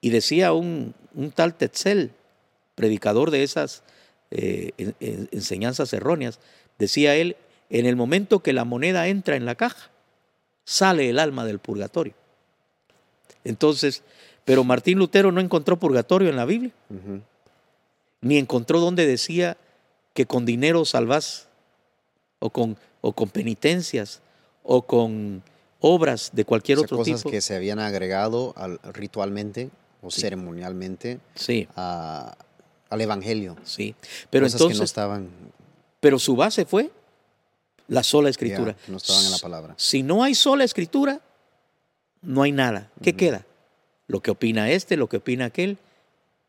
Y 0.00 0.10
decía 0.10 0.52
un, 0.52 0.94
un 1.14 1.30
tal 1.30 1.54
Tetzel, 1.54 2.12
predicador 2.74 3.30
de 3.30 3.42
esas 3.42 3.82
eh, 4.30 4.70
en- 4.78 4.94
en- 5.00 5.28
enseñanzas 5.32 5.92
erróneas, 5.92 6.38
decía 6.78 7.14
él, 7.16 7.36
en 7.68 7.84
el 7.86 7.96
momento 7.96 8.40
que 8.40 8.52
la 8.52 8.64
moneda 8.64 9.08
entra 9.08 9.36
en 9.36 9.44
la 9.44 9.54
caja, 9.54 9.90
sale 10.64 11.08
el 11.10 11.18
alma 11.18 11.44
del 11.44 11.58
purgatorio. 11.58 12.14
Entonces, 13.44 14.02
pero 14.44 14.64
Martín 14.64 14.98
Lutero 14.98 15.30
no 15.32 15.40
encontró 15.40 15.78
purgatorio 15.78 16.28
en 16.30 16.36
la 16.36 16.44
Biblia, 16.44 16.72
ni 18.20 18.38
encontró 18.38 18.80
donde 18.80 19.06
decía 19.06 19.56
que 20.14 20.26
con 20.26 20.44
dinero 20.46 20.84
salvás, 20.84 21.48
o 22.38 22.50
con, 22.50 22.76
o 23.02 23.12
con 23.12 23.28
penitencias, 23.28 24.20
o 24.62 24.82
con 24.82 25.42
obras 25.80 26.30
de 26.32 26.44
cualquier 26.44 26.78
O 26.78 26.80
sea, 26.82 26.84
otro 26.86 26.96
cosas 26.98 27.16
tipo. 27.20 27.30
que 27.30 27.40
se 27.40 27.54
habían 27.56 27.78
agregado 27.78 28.52
al- 28.56 28.80
ritualmente 28.92 29.70
o 30.02 30.10
Sí. 30.10 30.20
ceremonialmente 30.22 31.18
Sí, 31.34 31.66
a- 31.76 32.36
al 32.88 33.00
evangelio. 33.00 33.56
sí. 33.64 33.94
Pero 34.30 34.44
cosas 34.46 34.58
que 34.58 34.64
no 34.64 34.68
entonces, 34.70 34.84
estaban, 34.90 35.28
pero 36.00 36.18
su 36.18 36.36
base 36.36 36.64
fue 36.64 36.90
la 37.88 38.02
sola 38.02 38.28
escritura. 38.28 38.76
no 38.88 38.96
estaban 38.98 39.24
en 39.24 39.30
la 39.30 39.38
palabra. 39.38 39.74
Si 39.76 40.02
no 40.02 40.22
hay 40.22 40.34
sola 40.34 40.64
escritura, 40.64 41.20
no 42.22 42.42
hay 42.42 42.52
nada. 42.52 42.90
¿Qué 43.02 43.14
queda? 43.16 43.46
Lo 44.06 44.20
que 44.20 44.30
opina 44.30 44.70
este, 44.70 44.96
lo 44.96 45.08
que 45.08 45.16
opina 45.18 45.46
aquel. 45.46 45.78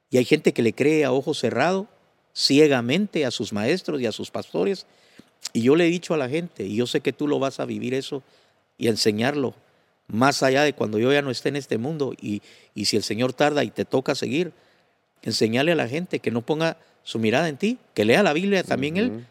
Y 0.10 0.18
hay 0.18 0.25
gente 0.25 0.51
que 0.53 0.62
le 0.62 0.74
cree 0.74 1.06
a 1.06 1.12
ojo 1.13 1.34
cerrado, 1.34 1.88
ciegamente 2.34 3.25
a 3.25 3.32
sus 3.32 3.53
maestros 3.53 4.01
y 4.01 4.06
a 4.06 4.12
sus 4.12 4.30
pastores. 4.32 4.86
Y 5.53 5.62
yo 5.62 5.75
le 5.75 5.86
he 5.86 5.89
dicho 5.89 6.13
a 6.13 6.17
la 6.17 6.29
gente, 6.29 6.65
y 6.65 6.75
yo 6.75 6.88
sé 6.88 7.01
que 7.01 7.13
tú 7.13 7.27
lo 7.27 7.39
vas 7.39 7.60
a 7.60 7.65
vivir 7.65 7.93
eso 7.93 8.24
y 8.77 8.88
a 8.88 8.91
enseñarlo 8.91 9.53
más 10.07 10.43
allá 10.43 10.63
de 10.63 10.74
cuando 10.74 11.00
yo 11.00 11.12
ya 11.12 11.21
no 11.21 11.31
esté 11.31 11.50
en 11.50 11.55
este 11.55 11.77
mundo. 11.77 12.13
Y, 12.21 12.41
y 12.75 12.86
si 12.86 12.98
el 12.98 13.03
Señor 13.03 13.33
tarda 13.33 13.63
y 13.63 13.71
te 13.71 13.86
toca 13.86 14.15
seguir, 14.15 14.51
enseñarle 15.21 15.71
a 15.71 15.75
la 15.75 15.88
gente 15.88 16.19
que 16.19 16.31
no 16.31 16.41
ponga 16.41 16.77
su 17.03 17.19
mirada 17.19 17.50
en 17.50 17.57
ti, 17.57 17.77
que 17.93 18.05
lea 18.05 18.24
la 18.24 18.33
Biblia 18.33 18.63
también 18.63 18.98
él. 18.98 19.25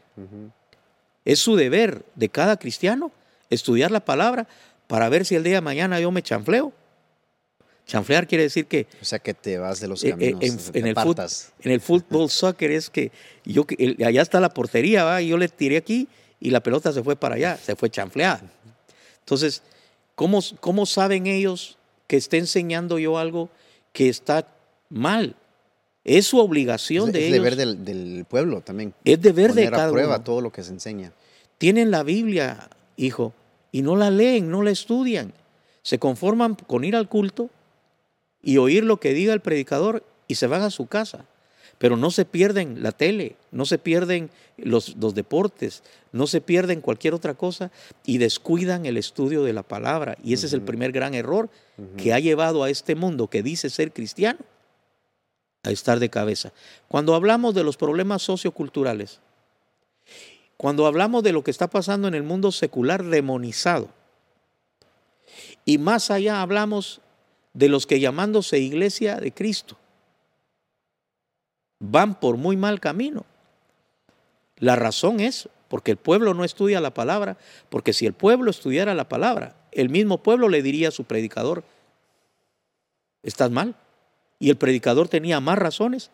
Es 1.24 1.38
su 1.38 1.56
deber 1.56 2.02
de 2.14 2.28
cada 2.28 2.56
cristiano 2.56 3.12
estudiar 3.50 3.90
la 3.90 4.00
palabra 4.00 4.48
para 4.86 5.08
ver 5.08 5.24
si 5.24 5.34
el 5.34 5.44
día 5.44 5.56
de 5.56 5.60
mañana 5.60 6.00
yo 6.00 6.10
me 6.10 6.22
chanfleo. 6.22 6.72
Chanflear 7.90 8.28
quiere 8.28 8.44
decir 8.44 8.66
que 8.66 8.86
O 9.02 9.04
sea, 9.04 9.18
que 9.18 9.34
te 9.34 9.58
vas 9.58 9.80
de 9.80 9.88
los 9.88 10.04
eh, 10.04 10.08
eh, 10.08 10.32
caminos, 10.32 10.68
en, 10.72 10.76
en 10.76 10.86
el 10.86 10.92
apartas. 10.96 11.52
en 11.60 11.72
el 11.72 11.80
fútbol 11.80 12.30
soccer 12.30 12.70
es 12.70 12.88
que 12.88 13.10
yo 13.44 13.66
el- 13.78 13.96
allá 14.04 14.22
está 14.22 14.38
la 14.38 14.50
portería, 14.50 15.02
¿va? 15.02 15.20
y 15.20 15.28
yo 15.28 15.36
le 15.36 15.48
tiré 15.48 15.76
aquí 15.76 16.06
y 16.38 16.50
la 16.50 16.60
pelota 16.62 16.92
se 16.92 17.02
fue 17.02 17.16
para 17.16 17.34
allá, 17.34 17.56
se 17.56 17.74
fue 17.74 17.90
chanfleada. 17.90 18.42
Entonces, 19.18 19.62
¿cómo, 20.14 20.40
cómo 20.60 20.86
saben 20.86 21.26
ellos 21.26 21.76
que 22.06 22.16
esté 22.16 22.38
enseñando 22.38 22.98
yo 23.00 23.18
algo 23.18 23.48
que 23.92 24.08
está 24.08 24.46
mal? 24.88 25.34
Es 26.04 26.26
su 26.28 26.38
obligación 26.38 27.08
Es, 27.08 27.12
de 27.14 27.18
es 27.18 27.24
ellos. 27.26 27.38
deber 27.38 27.56
del, 27.56 27.84
del 27.84 28.24
pueblo 28.24 28.60
también. 28.60 28.94
es 29.04 29.20
deber 29.20 29.48
de 29.52 29.62
poner 29.64 29.70
cada 29.72 29.88
a 29.88 29.92
prueba 29.92 30.14
uno. 30.16 30.24
todo 30.24 30.40
lo 30.40 30.52
que 30.52 30.62
se 30.62 30.70
enseña. 30.72 31.12
tienen 31.58 31.90
la 31.90 32.04
Biblia, 32.04 32.70
hijo, 32.96 33.34
y 33.72 33.82
no 33.82 33.96
la 33.96 34.10
leen, 34.10 34.48
no 34.48 34.62
la 34.62 34.70
estudian. 34.70 35.32
Se 35.82 35.98
conforman 35.98 36.54
con 36.54 36.84
ir 36.84 36.94
al 36.96 37.08
culto 37.08 37.50
y 38.42 38.58
oír 38.58 38.84
lo 38.84 38.98
que 38.98 39.14
diga 39.14 39.32
el 39.32 39.40
predicador 39.40 40.04
y 40.28 40.36
se 40.36 40.46
van 40.46 40.62
a 40.62 40.70
su 40.70 40.86
casa. 40.86 41.26
Pero 41.78 41.96
no 41.96 42.10
se 42.10 42.26
pierden 42.26 42.82
la 42.82 42.92
tele, 42.92 43.36
no 43.52 43.64
se 43.64 43.78
pierden 43.78 44.30
los, 44.58 44.96
los 44.96 45.14
deportes, 45.14 45.82
no 46.12 46.26
se 46.26 46.42
pierden 46.42 46.82
cualquier 46.82 47.14
otra 47.14 47.34
cosa 47.34 47.70
y 48.04 48.18
descuidan 48.18 48.84
el 48.84 48.98
estudio 48.98 49.44
de 49.44 49.54
la 49.54 49.62
palabra. 49.62 50.18
Y 50.22 50.34
ese 50.34 50.46
es 50.46 50.52
el 50.52 50.60
primer 50.60 50.92
gran 50.92 51.14
error 51.14 51.48
que 51.96 52.12
ha 52.12 52.18
llevado 52.18 52.62
a 52.62 52.70
este 52.70 52.94
mundo 52.94 53.28
que 53.28 53.42
dice 53.42 53.70
ser 53.70 53.92
cristiano 53.92 54.40
a 55.62 55.70
estar 55.70 55.98
de 55.98 56.10
cabeza. 56.10 56.52
Cuando 56.88 57.14
hablamos 57.14 57.54
de 57.54 57.64
los 57.64 57.76
problemas 57.76 58.22
socioculturales, 58.22 59.20
cuando 60.56 60.86
hablamos 60.86 61.22
de 61.22 61.32
lo 61.32 61.42
que 61.42 61.50
está 61.50 61.70
pasando 61.70 62.08
en 62.08 62.14
el 62.14 62.22
mundo 62.22 62.52
secular 62.52 63.04
demonizado, 63.04 63.88
y 65.64 65.78
más 65.78 66.10
allá 66.10 66.42
hablamos 66.42 67.00
de 67.52 67.68
los 67.68 67.86
que 67.86 68.00
llamándose 68.00 68.58
iglesia 68.58 69.16
de 69.16 69.32
Cristo 69.32 69.76
van 71.80 72.18
por 72.18 72.36
muy 72.36 72.56
mal 72.56 72.78
camino. 72.78 73.24
La 74.56 74.76
razón 74.76 75.20
es 75.20 75.48
porque 75.68 75.92
el 75.92 75.96
pueblo 75.96 76.34
no 76.34 76.44
estudia 76.44 76.80
la 76.80 76.92
palabra, 76.92 77.38
porque 77.68 77.92
si 77.92 78.06
el 78.06 78.12
pueblo 78.12 78.50
estudiara 78.50 78.94
la 78.94 79.08
palabra, 79.08 79.56
el 79.72 79.88
mismo 79.88 80.22
pueblo 80.22 80.48
le 80.48 80.62
diría 80.62 80.88
a 80.88 80.92
su 80.92 81.04
predicador, 81.04 81.64
estás 83.22 83.50
mal. 83.50 83.74
Y 84.38 84.50
el 84.50 84.56
predicador 84.56 85.08
tenía 85.08 85.38
más 85.40 85.58
razones 85.58 86.10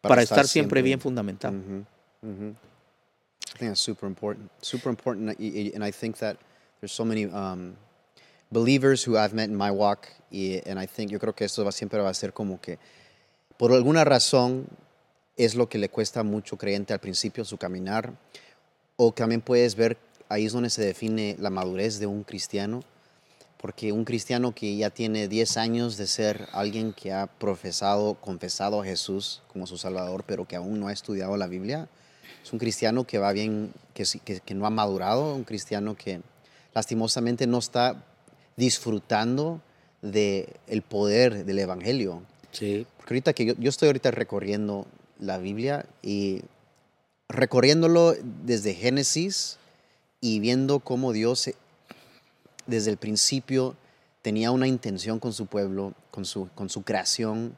para, 0.00 0.22
estar, 0.22 0.46
siempre, 0.46 0.82
bien 0.82 1.00
fundamentado. 1.00 1.56
I 3.58 3.58
think 3.58 3.70
that's 3.70 3.80
super 3.80 4.06
important. 4.06 4.50
Super 4.60 4.90
important, 4.90 5.30
and 5.40 5.82
I 5.82 5.90
think 5.90 6.18
that 6.18 6.36
there's 6.80 6.92
so 6.92 7.04
many 7.04 7.24
um, 7.24 7.74
believers 8.50 9.06
who 9.06 9.16
I've 9.16 9.34
met 9.34 9.48
in 9.48 9.56
my 9.56 9.70
walk, 9.70 10.08
y, 10.30 10.60
and 10.66 10.78
I 10.80 10.86
think 10.86 11.10
yo 11.10 11.18
creo 11.18 11.34
que 11.34 11.44
esto 11.44 11.64
va, 11.64 11.72
siempre 11.72 12.00
va 12.00 12.10
a 12.10 12.14
ser 12.14 12.32
como 12.32 12.60
que 12.60 12.78
por 13.56 13.72
alguna 13.72 14.04
razón 14.04 14.66
es 15.36 15.54
lo 15.54 15.68
que 15.68 15.78
le 15.78 15.88
cuesta 15.88 16.22
mucho 16.22 16.56
creyente 16.56 16.92
al 16.92 17.00
principio 17.00 17.44
su 17.44 17.58
caminar, 17.58 18.12
o 18.96 19.12
también 19.12 19.40
puedes 19.40 19.74
ver 19.74 19.96
ahí 20.28 20.46
es 20.46 20.52
donde 20.52 20.70
se 20.70 20.84
define 20.84 21.36
la 21.38 21.50
madurez 21.50 21.98
de 21.98 22.06
un 22.06 22.24
cristiano, 22.24 22.82
porque 23.60 23.92
un 23.92 24.04
cristiano 24.04 24.54
que 24.54 24.76
ya 24.76 24.90
tiene 24.90 25.26
10 25.26 25.56
años 25.56 25.96
de 25.96 26.06
ser 26.06 26.48
alguien 26.52 26.92
que 26.92 27.12
ha 27.12 27.26
profesado, 27.26 28.14
confesado 28.14 28.80
a 28.80 28.84
Jesús 28.84 29.42
como 29.52 29.66
su 29.66 29.78
Salvador, 29.78 30.24
pero 30.26 30.46
que 30.46 30.56
aún 30.56 30.78
no 30.78 30.88
ha 30.88 30.92
estudiado 30.92 31.36
la 31.36 31.46
Biblia, 31.46 31.88
es 32.42 32.52
un 32.52 32.58
cristiano 32.58 33.04
que 33.04 33.18
va 33.18 33.32
bien, 33.32 33.72
que, 33.94 34.04
que, 34.24 34.40
que 34.40 34.54
no 34.54 34.66
ha 34.66 34.70
madurado, 34.70 35.34
un 35.34 35.44
cristiano 35.44 35.96
que 35.96 36.20
lastimosamente 36.74 37.46
no 37.46 37.58
está 37.58 38.04
disfrutando 38.58 39.60
del 40.02 40.46
el 40.66 40.82
poder 40.82 41.44
del 41.46 41.58
Evangelio. 41.60 42.22
Sí. 42.52 42.86
Porque 42.98 43.14
ahorita 43.14 43.32
que 43.32 43.46
yo, 43.46 43.54
yo 43.58 43.68
estoy 43.70 43.86
ahorita 43.88 44.10
recorriendo 44.10 44.86
la 45.18 45.38
Biblia 45.38 45.86
y 46.02 46.42
recorriéndolo 47.28 48.14
desde 48.44 48.74
Génesis 48.74 49.58
y 50.20 50.40
viendo 50.40 50.80
cómo 50.80 51.12
Dios 51.12 51.48
eh, 51.48 51.54
desde 52.66 52.90
el 52.90 52.96
principio 52.96 53.76
tenía 54.22 54.50
una 54.50 54.66
intención 54.66 55.20
con 55.20 55.32
su 55.32 55.46
pueblo, 55.46 55.94
con 56.10 56.24
su, 56.24 56.48
con 56.54 56.68
su 56.68 56.82
creación 56.82 57.54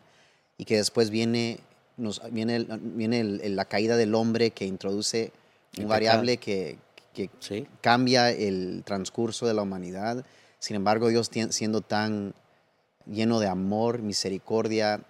y 0.58 0.64
que 0.66 0.76
después 0.76 1.10
viene 1.10 1.58
nos, 1.96 2.22
viene, 2.32 2.66
viene 2.80 3.20
el- 3.20 3.56
la 3.56 3.64
caída 3.66 3.96
del 3.96 4.14
hombre 4.14 4.50
que 4.52 4.64
introduce 4.66 5.32
un 5.78 5.86
variable 5.88 6.38
que, 6.38 6.78
que 7.14 7.28
Sí. 7.40 7.66
cambia 7.82 8.30
el 8.30 8.82
transcurso 8.86 9.46
de 9.46 9.52
la 9.54 9.62
humanidad. 9.62 10.24
Sin 10.60 10.76
embargo, 10.76 11.08
Dios 11.08 11.28
siendo 11.50 11.80
tan 11.80 12.34
lleno 13.06 13.40
de 13.40 13.48
amor, 13.48 14.00
misericordia, 14.02 15.00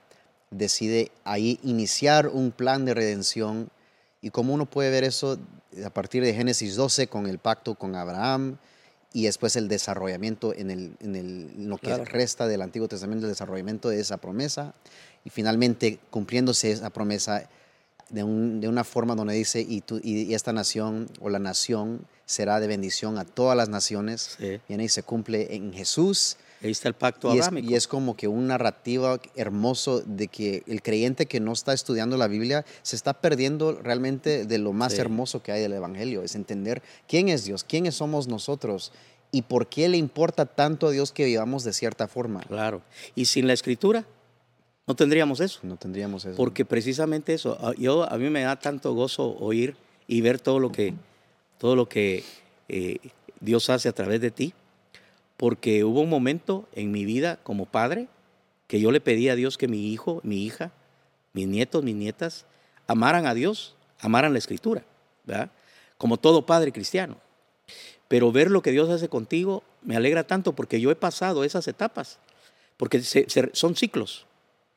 decide 0.50 1.12
ahí 1.24 1.60
iniciar 1.62 2.28
un 2.28 2.50
plan 2.52 2.84
de 2.86 2.94
redención. 2.94 3.68
Y 4.22 4.30
como 4.30 4.54
uno 4.54 4.64
puede 4.66 4.90
ver 4.90 5.04
eso 5.04 5.38
a 5.84 5.90
partir 5.90 6.22
de 6.22 6.34
Génesis 6.34 6.76
12 6.76 7.08
con 7.08 7.26
el 7.26 7.38
pacto 7.38 7.74
con 7.74 7.94
Abraham 7.94 8.56
y 9.12 9.24
después 9.24 9.56
el 9.56 9.66
desarrollamiento 9.68 10.54
en, 10.54 10.70
el, 10.70 10.96
en, 11.00 11.16
el- 11.16 11.50
en 11.56 11.68
lo 11.68 11.78
que 11.78 11.86
Claro. 11.88 12.04
resta 12.04 12.46
del 12.46 12.62
Antiguo 12.62 12.86
Testamento, 12.88 13.26
el 13.26 13.32
desarrollamiento 13.32 13.88
de 13.88 14.00
esa 14.00 14.18
promesa 14.18 14.74
y 15.24 15.30
finalmente 15.30 15.98
cumpliéndose 16.10 16.70
esa 16.70 16.90
promesa 16.90 17.48
de, 18.08 18.22
un- 18.24 18.60
de 18.60 18.68
una 18.68 18.84
forma 18.84 19.14
donde 19.16 19.34
dice, 19.34 19.60
y, 19.60 19.80
tú- 19.80 20.00
y- 20.02 20.22
y 20.22 20.34
esta 20.34 20.52
nación 20.52 21.08
o 21.20 21.28
la 21.28 21.38
nación 21.40 22.06
será 22.30 22.60
de 22.60 22.66
bendición 22.68 23.18
a 23.18 23.24
todas 23.24 23.56
las 23.56 23.68
naciones. 23.68 24.36
Sí. 24.38 24.60
Viene 24.68 24.84
y 24.84 24.88
se 24.88 25.02
cumple 25.02 25.54
en 25.54 25.72
Jesús. 25.72 26.36
Ahí 26.62 26.70
está 26.70 26.88
el 26.88 26.94
pacto 26.94 27.34
Y 27.34 27.38
es, 27.38 27.48
y 27.62 27.74
es 27.74 27.88
como 27.88 28.16
que 28.16 28.28
un 28.28 28.46
narrativa 28.46 29.18
hermoso 29.34 30.02
de 30.04 30.28
que 30.28 30.62
el 30.66 30.82
creyente 30.82 31.24
que 31.26 31.40
no 31.40 31.52
está 31.52 31.72
estudiando 31.72 32.16
la 32.18 32.28
Biblia 32.28 32.66
se 32.82 32.96
está 32.96 33.14
perdiendo 33.14 33.72
realmente 33.82 34.44
de 34.44 34.58
lo 34.58 34.72
más 34.74 34.92
Sí. 34.92 35.00
hermoso 35.00 35.42
que 35.42 35.52
hay 35.52 35.62
del 35.62 35.72
Evangelio. 35.72 36.22
Es 36.22 36.34
entender 36.34 36.82
quién 37.08 37.30
es 37.30 37.44
Dios, 37.44 37.64
quiénes 37.64 37.94
somos 37.94 38.28
nosotros 38.28 38.92
y 39.32 39.42
por 39.42 39.68
qué 39.68 39.88
le 39.88 39.96
importa 39.96 40.44
tanto 40.44 40.88
a 40.88 40.90
Dios 40.90 41.12
que 41.12 41.24
vivamos 41.24 41.64
de 41.64 41.72
cierta 41.72 42.08
forma. 42.08 42.40
Claro. 42.42 42.82
Y 43.14 43.24
sin 43.24 43.46
la 43.46 43.54
escritura 43.54 44.04
no 44.86 44.94
tendríamos 44.94 45.40
eso. 45.40 45.60
No 45.62 45.76
tendríamos 45.76 46.24
eso. 46.26 46.36
Porque 46.36 46.64
precisamente 46.66 47.32
eso, 47.32 47.56
a- 47.64 47.74
yo, 47.76 48.04
a 48.10 48.18
mí 48.18 48.28
me 48.28 48.42
da 48.42 48.56
tanto 48.56 48.92
gozo 48.92 49.34
oír 49.38 49.76
y 50.06 50.20
ver 50.20 50.38
todo 50.40 50.58
lo 50.58 50.70
que, 50.72 50.92
todo 51.60 51.76
lo 51.76 51.88
que 51.88 52.24
eh, 52.68 52.96
Dios 53.40 53.68
hace 53.70 53.88
a 53.88 53.92
través 53.92 54.20
de 54.20 54.30
ti, 54.32 54.54
porque 55.36 55.84
hubo 55.84 56.00
un 56.00 56.08
momento 56.10 56.66
en 56.74 56.90
mi 56.90 57.04
vida 57.04 57.38
como 57.42 57.66
padre 57.66 58.08
que 58.66 58.80
yo 58.80 58.90
le 58.90 59.00
pedí 59.00 59.28
a 59.28 59.34
Dios 59.36 59.58
que 59.58 59.68
mi 59.68 59.92
hijo, 59.92 60.20
mi 60.24 60.44
hija, 60.44 60.72
mis 61.34 61.46
nietos, 61.46 61.84
mis 61.84 61.94
nietas, 61.94 62.46
amaran 62.86 63.26
a 63.26 63.34
Dios, 63.34 63.76
amaran 64.00 64.32
la 64.32 64.38
escritura, 64.38 64.82
¿verdad? 65.26 65.50
Como 65.98 66.16
todo 66.16 66.46
padre 66.46 66.72
cristiano. 66.72 67.16
Pero 68.08 68.32
ver 68.32 68.50
lo 68.50 68.62
que 68.62 68.72
Dios 68.72 68.88
hace 68.88 69.08
contigo 69.08 69.62
me 69.82 69.96
alegra 69.96 70.24
tanto 70.24 70.54
porque 70.54 70.80
yo 70.80 70.90
he 70.90 70.96
pasado 70.96 71.44
esas 71.44 71.68
etapas, 71.68 72.18
porque 72.76 73.02
se- 73.02 73.28
se- 73.28 73.50
son 73.52 73.76
ciclos 73.76 74.26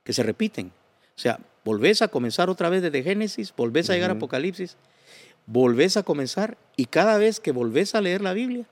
que 0.04 0.14
se 0.14 0.22
repiten. 0.24 0.68
O 1.16 1.20
sea, 1.20 1.40
volvés 1.64 2.02
a 2.02 2.10
comenzar 2.10 2.50
otra 2.50 2.70
vez 2.70 2.82
desde 2.82 3.04
Génesis, 3.04 3.54
volvés 3.56 3.90
a 3.90 3.94
llegar 3.94 4.10
a. 4.10 4.14
Apocalipsis, 4.14 4.76
volvés 5.46 5.98
a 5.98 6.04
comenzar 6.04 6.58
y 6.76 6.86
cada 6.86 7.18
vez 7.18 7.40
que 7.40 7.52
volvés 7.52 7.96
a 7.96 8.02
leer 8.02 8.22
la 8.22 8.34
Biblia, 8.34 8.66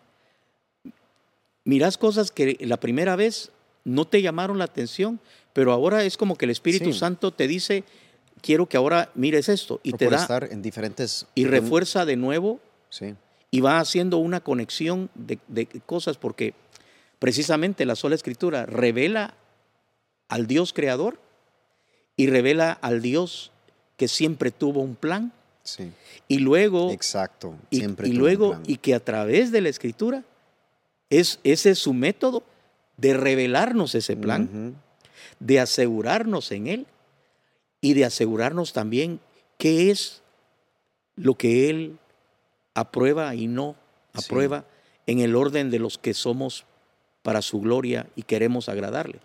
mirás 1.65 1.97
cosas 1.97 2.31
que 2.31 2.57
la 2.61 2.77
primera 2.79 3.15
vez 3.15 3.51
no 3.83 4.05
te 4.05 4.21
llamaron 4.21 4.57
la 4.57 4.65
atención, 4.65 5.19
pero 5.53 5.71
ahora 5.71 6.03
es 6.03 6.17
como 6.17 6.37
que 6.37 6.45
el 6.45 6.51
Espíritu 6.51 6.93
Sí. 6.93 6.99
Santo 6.99 7.31
te 7.31 7.47
dice, 7.47 7.83
quiero 8.41 8.67
que 8.67 8.77
ahora 8.77 9.11
mires 9.15 9.49
esto 9.49 9.79
y 9.83 9.93
te 9.93 10.09
da 10.09 10.17
estar 10.21 10.47
en 10.51 10.61
diferentes... 10.61 11.27
y 11.35 11.45
refuerza 11.45 12.05
de 12.05 12.15
nuevo 12.15 12.59
Sí. 12.89 13.15
y 13.51 13.61
va 13.61 13.79
haciendo 13.79 14.17
una 14.17 14.41
conexión 14.41 15.09
de, 15.15 15.39
de 15.47 15.65
cosas 15.85 16.17
porque 16.17 16.53
precisamente 17.19 17.85
la 17.85 17.95
sola 17.95 18.15
escritura 18.15 18.65
revela 18.65 19.35
al 20.27 20.47
Dios 20.47 20.73
creador 20.73 21.19
y 22.15 22.27
revela 22.27 22.71
al 22.71 23.01
Dios 23.01 23.51
que 23.97 24.07
siempre 24.07 24.51
tuvo 24.51 24.81
un 24.81 24.95
plan 24.95 25.31
Sí. 25.63 25.91
y 26.27 26.39
luego 26.39 26.91
Exacto. 26.91 27.55
y, 27.69 27.77
Siempre 27.77 28.07
y 28.09 28.13
luego 28.13 28.59
y 28.65 28.77
que 28.77 28.95
a 28.95 28.99
través 28.99 29.51
de 29.51 29.61
la 29.61 29.69
escritura 29.69 30.23
es 31.09 31.39
ese 31.43 31.71
es 31.71 31.79
su 31.79 31.93
método 31.93 32.43
de 32.97 33.13
revelarnos 33.15 33.95
ese 33.95 34.15
plan, 34.15 34.75
de 35.39 35.59
asegurarnos 35.59 36.51
en 36.51 36.67
él 36.67 36.85
y 37.81 37.93
de 37.93 38.05
asegurarnos 38.05 38.73
también 38.73 39.19
qué 39.57 39.91
es 39.91 40.21
lo 41.15 41.35
que 41.35 41.69
él 41.69 41.97
aprueba 42.73 43.33
y 43.35 43.47
no 43.47 43.75
Sí. 44.15 44.25
aprueba 44.25 44.65
en 45.07 45.19
el 45.19 45.35
orden 45.35 45.71
de 45.71 45.79
los 45.79 45.97
que 45.97 46.13
somos 46.13 46.65
para 47.23 47.41
su 47.41 47.61
gloria 47.61 48.07
y 48.15 48.23
queremos 48.23 48.67
agradarle. 48.67 49.19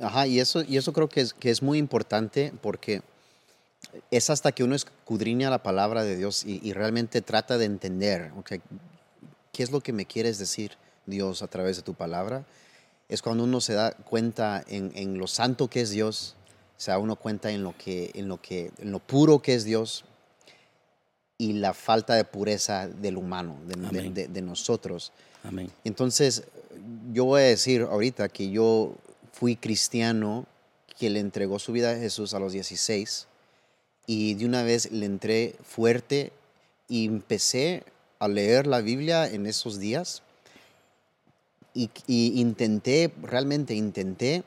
Ajá, 0.00 0.26
y 0.26 0.40
eso, 0.40 0.62
y 0.66 0.76
eso 0.76 0.92
creo 0.92 1.08
que 1.08 1.20
es, 1.20 1.34
que 1.34 1.50
es 1.50 1.62
muy 1.62 1.78
importante 1.78 2.52
porque 2.62 3.02
es 4.10 4.30
hasta 4.30 4.52
que 4.52 4.62
uno 4.64 4.74
escudriña 4.74 5.50
la 5.50 5.62
palabra 5.62 6.04
de 6.04 6.16
Dios 6.16 6.44
y, 6.44 6.60
y 6.62 6.72
realmente 6.72 7.22
trata 7.22 7.58
de 7.58 7.64
entender, 7.64 8.32
ok, 8.36 8.52
¿qué 9.52 9.62
es 9.62 9.70
lo 9.70 9.80
que 9.80 9.92
me 9.92 10.06
quieres 10.06 10.38
decir 10.38 10.72
Dios 11.06 11.42
a 11.42 11.48
través 11.48 11.76
de 11.76 11.82
tu 11.82 11.94
palabra? 11.94 12.44
Es 13.08 13.22
cuando 13.22 13.44
uno 13.44 13.60
se 13.60 13.74
da 13.74 13.92
cuenta 13.92 14.62
en, 14.68 14.92
en 14.94 15.18
lo 15.18 15.26
santo 15.26 15.68
que 15.68 15.80
es 15.80 15.90
Dios, 15.90 16.36
se 16.76 16.90
da 16.92 16.98
uno 16.98 17.16
cuenta 17.16 17.50
en 17.50 17.62
lo, 17.64 17.76
que, 17.76 18.10
en, 18.14 18.28
lo 18.28 18.40
que, 18.40 18.70
en 18.78 18.92
lo 18.92 19.00
puro 19.00 19.40
que 19.42 19.54
es 19.54 19.64
Dios 19.64 20.04
y 21.36 21.54
la 21.54 21.74
falta 21.74 22.14
de 22.14 22.24
pureza 22.24 22.86
del 22.88 23.16
humano, 23.16 23.58
de- 23.66 23.74
de- 23.76 23.86
Amén. 23.88 24.14
de- 24.14 24.28
de 24.28 24.42
nosotros. 24.42 25.10
Amén. 25.42 25.70
Entonces, 25.84 26.44
yo 27.12 27.24
voy 27.24 27.40
a 27.42 27.44
decir 27.46 27.82
ahorita 27.82 28.28
que 28.28 28.50
yo 28.50 28.94
fui 29.32 29.56
cristiano 29.56 30.46
que 30.98 31.10
le 31.10 31.18
entregó 31.18 31.58
su 31.58 31.72
vida 31.72 31.92
a 31.92 31.96
Jesús 31.96 32.34
a 32.34 32.38
los 32.38 32.52
16 32.52 33.26
y 34.10 34.34
de 34.34 34.44
una 34.44 34.64
vez 34.64 34.90
le 34.90 35.06
entré 35.06 35.54
fuerte 35.62 36.32
y 36.88 37.06
empecé 37.06 37.84
a 38.18 38.26
leer 38.26 38.66
la 38.66 38.80
Biblia 38.80 39.28
en 39.28 39.46
esos 39.46 39.78
días. 39.78 40.24
Y, 41.74 41.90
intenté, 42.08 43.12
realmente 43.22 43.74
intenté 43.74 44.42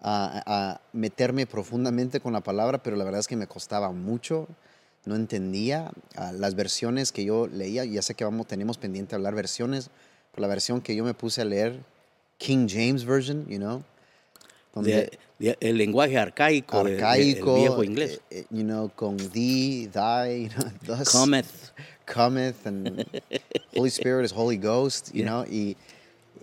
a 0.00 0.80
meterme 0.92 1.46
profundamente 1.46 2.18
con 2.18 2.32
la 2.32 2.40
palabra, 2.40 2.82
pero 2.82 2.96
la 2.96 3.04
verdad 3.04 3.20
es 3.20 3.28
que 3.28 3.36
me 3.36 3.46
costaba 3.46 3.92
mucho, 3.92 4.48
no 5.04 5.14
entendía 5.14 5.92
ah, 6.16 6.32
las 6.32 6.56
versiones 6.56 7.12
que 7.12 7.24
yo 7.24 7.46
leía, 7.46 7.84
ya 7.84 8.02
sé 8.02 8.14
que 8.16 8.24
vamos, 8.24 8.48
tenemos 8.48 8.76
pendiente 8.76 9.14
hablar 9.14 9.36
versiones, 9.36 9.90
pero 10.32 10.42
la 10.42 10.48
versión 10.48 10.80
que 10.80 10.96
yo 10.96 11.04
me 11.04 11.14
puse 11.14 11.42
a 11.42 11.44
leer, 11.44 11.78
King 12.38 12.66
James 12.68 13.04
Version, 13.04 13.46
you 13.46 13.58
know, 13.58 13.84
donde 14.76 15.10
De- 15.38 15.46
de- 15.50 15.56
el 15.60 15.76
lenguaje 15.78 16.18
arcaico, 16.18 16.76
arcaico, 16.78 17.52
del 17.54 17.60
viejo 17.60 17.82
inglés. 17.84 18.20
eh, 18.30 18.40
eh, 18.40 18.46
you 18.50 18.62
know, 18.62 18.90
con 18.94 19.16
thee, 19.16 19.88
thy, 19.92 20.44
you 20.44 20.50
know, 20.50 20.70
thus 20.86 21.08
Cometh. 21.10 21.72
cometh 22.06 22.66
and 22.66 23.04
Holy 23.74 23.88
Spirit 23.88 24.24
is 24.24 24.32
Holy 24.32 24.58
Ghost, 24.58 25.08
you 25.12 25.22
Yeah. 25.22 25.26
know, 25.26 25.44
y 25.50 25.76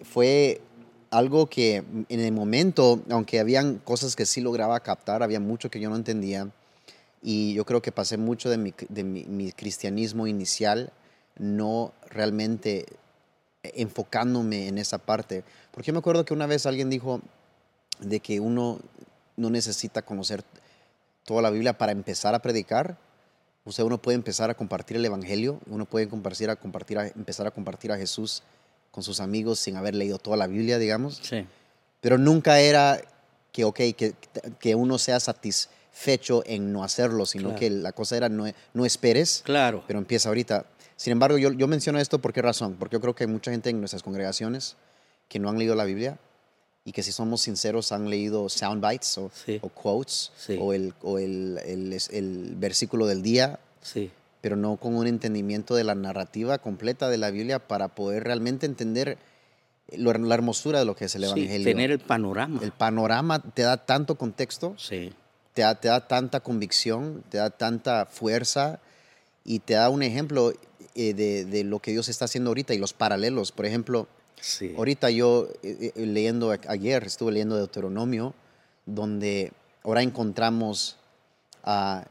fue 0.04 0.60
algo 1.12 1.46
que 1.48 1.84
en 2.10 2.20
el 2.20 2.32
momento, 2.32 3.02
aunque 3.10 3.40
habían 3.40 3.78
cosas 3.78 4.16
que 4.16 4.26
sí 4.26 4.42
lograba 4.42 4.80
captar, 4.80 5.22
había 5.24 5.40
mucho 5.40 5.70
que 5.70 5.80
yo 5.80 5.90
no 5.90 5.96
entendía 5.96 6.50
y 7.22 7.54
yo 7.54 7.66
creo 7.66 7.82
que 7.84 7.92
pasé 7.92 8.18
mucho 8.18 8.50
de 8.50 8.58
mi, 8.58 8.74
de 8.90 9.04
mi, 9.04 9.24
mi 9.26 9.52
cristianismo 9.52 10.26
inicial 10.28 10.92
no 11.38 11.94
realmente 12.10 12.86
enfocándome 13.64 14.68
en 14.68 14.78
esa 14.78 14.98
parte. 14.98 15.44
Porque 15.72 15.88
yo 15.88 15.94
me 15.94 16.00
acuerdo 16.00 16.26
que 16.26 16.34
una 16.34 16.48
vez 16.48 16.66
alguien 16.66 16.90
dijo 16.90 17.22
de 18.00 18.20
que 18.20 18.40
uno 18.40 18.80
no 19.38 19.50
necesita 19.50 20.02
conocer 20.02 20.44
toda 21.26 21.42
la 21.42 21.50
Biblia 21.50 21.78
para 21.78 21.92
empezar 21.92 22.36
a 22.36 22.40
predicar. 22.40 22.98
O 23.66 23.72
sea, 23.72 23.86
uno 23.86 23.98
puede 24.02 24.16
empezar 24.16 24.50
a 24.50 24.56
compartir 24.56 24.98
el 24.98 25.06
Evangelio, 25.06 25.60
uno 25.68 25.86
puede 25.86 26.10
compartir 26.10 26.50
a, 26.50 26.56
compartir 26.58 26.98
a- 27.00 27.08
empezar 27.08 27.48
a 27.48 27.52
compartir 27.52 27.92
a 27.92 27.98
Jesús 27.98 28.44
con 28.92 29.04
sus 29.04 29.20
amigos 29.20 29.60
sin 29.60 29.76
haber 29.78 29.96
leído 29.96 30.18
toda 30.20 30.38
la 30.38 30.48
Biblia, 30.48 30.78
digamos. 30.78 31.20
Sí. 31.24 31.48
Pero 32.02 32.18
nunca 32.18 32.60
era 32.60 33.00
que, 33.52 33.64
ok, 33.64 33.78
que, 33.96 34.14
que 34.60 34.76
uno 34.76 34.98
sea 34.98 35.20
satisfecho 35.20 36.44
en 36.46 36.74
no 36.74 36.84
hacerlo, 36.84 37.26
sino 37.26 37.50
Claro. 37.50 37.60
que 37.60 37.70
la 37.70 37.92
cosa 37.94 38.18
era 38.18 38.30
no, 38.30 38.46
no 38.74 38.86
esperes, 38.86 39.42
Claro. 39.46 39.84
pero 39.88 40.00
empieza 40.00 40.30
ahorita. 40.30 40.66
Sin 40.96 41.12
embargo, 41.12 41.38
yo, 41.38 41.52
yo 41.54 41.68
menciono 41.68 42.00
esto 42.00 42.20
por 42.20 42.34
qué 42.34 42.42
razón, 42.42 42.76
porque 42.78 42.96
yo 42.96 43.02
creo 43.02 43.16
que 43.16 43.24
hay 43.24 43.30
mucha 43.30 43.52
gente 43.52 43.70
en 43.70 43.80
nuestras 43.80 44.04
congregaciones 44.04 44.76
que 45.30 45.40
no 45.40 45.50
han 45.50 45.58
leído 45.58 45.76
la 45.76 45.86
Biblia 45.86 46.18
y 46.86 46.92
que 46.92 47.04
si 47.04 47.12
somos 47.12 47.42
sinceros 47.42 47.92
han 47.92 48.10
leído 48.10 48.50
sound 48.50 48.86
bites 48.86 49.18
o, 49.18 49.32
Sí. 49.46 49.60
o 49.62 49.70
quotes 49.70 50.32
Sí. 50.38 50.58
o, 50.60 50.74
el, 50.74 50.94
o 51.02 51.18
el, 51.18 51.60
el- 51.66 51.98
el 52.12 52.56
versículo 52.58 53.06
del 53.08 53.22
día, 53.22 53.60
Sí. 53.82 54.12
pero 54.42 54.56
no 54.58 54.76
con 54.78 54.96
un 54.96 55.08
entendimiento 55.08 55.76
de 55.76 55.86
la 55.86 55.96
narrativa 55.96 56.58
completa 56.58 57.10
de 57.10 57.18
la 57.18 57.32
Biblia 57.32 57.60
para 57.60 57.88
poder 57.90 58.24
realmente 58.26 58.66
entender 58.66 59.18
lo- 59.96 60.12
la 60.14 60.34
hermosura 60.36 60.80
de 60.80 60.86
lo 60.86 60.96
que 60.96 61.06
es 61.06 61.16
el 61.16 61.24
Evangelio. 61.26 61.64
tener 61.66 61.92
el 61.92 62.00
panorama. 62.00 62.60
El 62.62 62.72
panorama 62.72 63.40
te 63.42 63.62
da 63.62 63.78
tanto 63.86 64.16
contexto, 64.16 64.76
te 65.54 65.62
da, 65.62 65.76
te 65.76 65.88
da 65.88 66.08
tanta 66.08 66.40
convicción, 66.42 67.24
te 67.30 67.38
da 67.38 67.50
tanta 67.50 68.06
fuerza 68.08 68.80
y 69.46 69.60
te 69.60 69.76
da 69.76 69.90
un 69.90 70.04
ejemplo 70.04 70.52
eh, 70.96 71.14
de, 71.14 71.46
de 71.46 71.64
lo 71.64 71.80
que 71.80 71.92
Dios 71.92 72.08
está 72.10 72.26
haciendo 72.26 72.50
ahorita 72.50 72.74
y 72.74 72.78
los 72.78 72.94
paralelos. 72.94 73.52
Por 73.52 73.66
ejemplo, 73.66 74.08
Sí. 74.46 74.74
ahorita 74.78 75.10
yo 75.10 75.48
eh, 75.64 75.94
eh, 75.96 76.06
leyendo 76.06 76.52
a- 76.52 76.60
ayer, 76.68 77.06
estuve 77.06 77.32
leyendo 77.32 77.56
Deuteronomio, 77.56 78.34
donde 78.86 79.54
ahora 79.84 80.02
encontramos 80.02 80.98
a- 81.64 82.04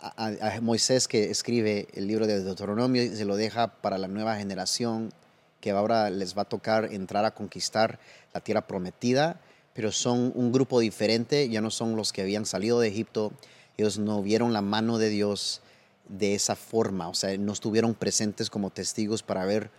a 0.00 0.60
Moisés 0.60 1.06
que 1.06 1.30
escribe 1.30 1.86
el 1.94 2.08
libro 2.08 2.26
de 2.26 2.42
Deuteronomio 2.42 3.04
y 3.04 3.10
se 3.16 3.24
lo 3.24 3.36
deja 3.36 3.68
para 3.68 3.98
la 3.98 4.08
nueva 4.08 4.36
generación 4.36 5.12
que 5.60 5.70
ahora 5.70 6.10
les 6.10 6.36
va 6.36 6.42
a 6.42 6.44
tocar 6.46 6.92
entrar 6.92 7.24
a 7.24 7.30
conquistar 7.34 8.00
la 8.34 8.40
tierra 8.40 8.66
prometida, 8.66 9.40
pero 9.74 9.92
son 9.92 10.32
un 10.34 10.50
grupo 10.52 10.80
diferente, 10.80 11.48
ya 11.48 11.60
no 11.60 11.70
son 11.70 11.94
los 11.96 12.12
que 12.12 12.20
habían 12.22 12.46
salido 12.46 12.80
de 12.80 12.88
Egipto, 12.88 13.32
ellos 13.78 13.98
no 13.98 14.22
vieron 14.22 14.52
la 14.52 14.60
mano 14.60 14.98
de 14.98 15.08
Dios 15.08 15.62
de 16.08 16.34
esa 16.34 16.54
forma, 16.56 17.08
o 17.08 17.14
sea, 17.14 17.38
no 17.38 17.52
estuvieron 17.52 17.94
presentes 17.94 18.50
como 18.50 18.70
testigos 18.70 19.22
para 19.22 19.46
ver 19.46 19.70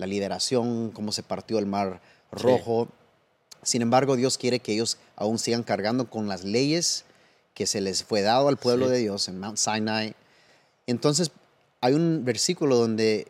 la 0.00 0.06
liberación, 0.06 0.90
cómo 0.90 1.12
se 1.12 1.22
partió 1.22 1.58
el 1.58 1.66
mar 1.66 2.00
Sí. 2.32 2.42
rojo. 2.42 2.88
Sin 3.62 3.82
embargo, 3.82 4.16
Dios 4.16 4.38
quiere 4.38 4.60
que 4.60 4.72
ellos 4.72 4.96
aún 5.16 5.38
sigan 5.38 5.62
cargando 5.62 6.08
con 6.08 6.26
las 6.28 6.42
leyes 6.44 7.04
que 7.54 7.66
se 7.66 7.80
les 7.80 8.02
fue 8.04 8.22
dado 8.22 8.48
al 8.48 8.56
pueblo 8.56 8.86
Sí. 8.86 8.92
de 8.92 8.98
Dios 8.98 9.28
en 9.28 9.38
Mount 9.38 9.58
Sinai. 9.58 10.14
Entonces, 10.86 11.30
hay 11.82 11.92
un 11.94 12.24
versículo 12.24 12.76
donde 12.76 13.28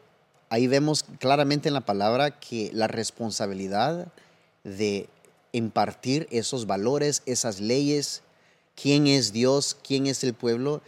ahí 0.50 0.66
vemos 0.68 1.04
claramente 1.18 1.68
en 1.68 1.74
la 1.74 1.80
palabra 1.80 2.38
que 2.38 2.70
la 2.72 2.86
responsabilidad 2.86 4.08
de 4.64 5.08
impartir 5.52 6.28
esos 6.30 6.66
valores, 6.66 7.22
esas 7.26 7.58
leyes, 7.60 8.22
quién 8.80 9.06
es 9.08 9.32
Dios, 9.32 9.76
quién 9.86 10.06
es 10.06 10.22
el 10.22 10.34
pueblo, 10.34 10.80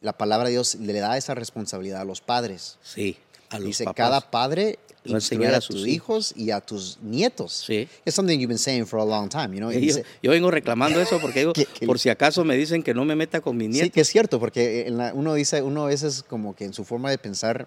la 0.00 0.14
palabra 0.14 0.46
de 0.46 0.52
Dios 0.52 0.76
le 0.76 0.94
da 1.00 1.16
esa 1.18 1.34
responsabilidad 1.34 2.00
a 2.00 2.04
los 2.04 2.20
padres. 2.22 2.78
Sí, 2.82 3.18
a 3.50 3.56
los 3.58 3.66
Dice, 3.66 3.84
papás. 3.84 3.96
cada 3.96 4.20
padre 4.30 4.78
A 5.02 5.08
instruye 5.12 5.44
enseñar 5.46 5.54
a, 5.54 5.58
a 5.58 5.60
sus 5.62 5.76
tus 5.76 5.86
hijos 5.86 6.34
y 6.36 6.50
a 6.50 6.60
tus 6.60 6.98
nietos. 7.02 7.64
Sí. 7.66 7.88
It's 8.04 8.14
something 8.14 8.38
you've 8.38 8.48
been 8.48 8.58
saying 8.58 8.84
for 8.86 9.00
a 9.00 9.04
long 9.04 9.28
time, 9.30 9.54
you 9.54 9.58
know. 9.60 9.70
Yo, 9.70 10.02
yo 10.22 10.30
vengo 10.30 10.50
reclamando 10.50 11.00
eso 11.00 11.18
porque 11.20 11.40
digo, 11.40 11.52
Que- 11.54 11.64
que- 11.64 11.86
por 11.86 11.98
si 11.98 12.10
acaso 12.10 12.44
me 12.44 12.54
dicen 12.56 12.82
que 12.82 12.92
no 12.92 13.04
me 13.06 13.16
meta 13.16 13.40
con 13.40 13.56
mis 13.56 13.68
Sí, 13.68 13.72
nietos. 13.72 13.92
que 13.92 14.00
es 14.02 14.08
cierto, 14.08 14.38
porque 14.38 14.86
en 14.86 14.98
la- 14.98 15.12
uno 15.14 15.32
dice, 15.34 15.62
uno 15.62 15.84
a 15.84 15.86
veces 15.86 16.22
como 16.22 16.54
que 16.54 16.64
en 16.66 16.74
su 16.74 16.84
forma 16.84 17.08
de 17.10 17.16
pensar 17.18 17.66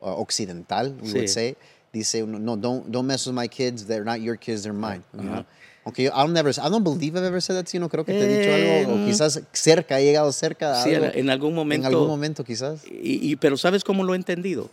uh, 0.00 0.06
occidental, 0.06 0.96
we 1.02 1.12
would 1.12 1.22
Sí. 1.22 1.28
say, 1.28 1.56
dice 1.92 2.22
uno, 2.24 2.38
no, 2.40 2.56
don't, 2.56 2.86
don't 2.88 3.06
mess 3.06 3.26
with 3.28 3.34
my 3.34 3.48
kids, 3.48 3.86
they're 3.86 4.04
not 4.04 4.18
your 4.18 4.36
kids, 4.36 4.62
they're 4.62 4.72
mine. 4.76 5.02
you 5.14 5.22
know? 5.22 5.44
Aunque 5.84 6.02
yo, 6.04 6.10
I'll 6.14 6.28
never, 6.32 6.50
I 6.50 6.68
don't 6.70 6.82
believe 6.84 7.16
I've 7.16 7.24
ever 7.26 7.40
said 7.40 7.56
that 7.56 7.66
to 7.66 7.72
you, 7.74 7.80
no 7.80 7.88
creo 7.88 8.04
que 8.04 8.12
te 8.14 8.24
he 8.24 8.38
dicho 8.38 8.50
Eh, 8.50 8.80
algo, 8.80 8.94
o 8.94 8.96
mm. 8.98 9.06
quizás 9.06 9.40
cerca, 9.52 9.98
he 10.00 10.04
llegado 10.04 10.30
cerca 10.32 10.80
a 10.80 10.84
Sí, 10.84 10.94
algo, 10.94 11.06
en, 11.06 11.18
en 11.18 11.30
algún 11.30 11.54
momento. 11.54 11.86
en 11.88 11.92
algún 11.94 12.08
momento 12.08 12.42
quizás. 12.44 12.82
Y, 12.90 13.30
y- 13.32 13.36
pero 13.36 13.56
¿sabes 13.56 13.82
cómo 13.84 14.02
lo 14.04 14.14
he 14.14 14.16
entendido? 14.16 14.70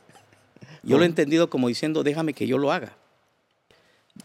Yo 0.84 0.98
lo 0.98 1.04
he 1.04 1.08
entendido 1.08 1.50
como 1.50 1.68
diciendo, 1.68 2.04
déjame 2.04 2.34
que 2.34 2.48
yo 2.48 2.58
lo 2.58 2.72
haga. 2.72 2.96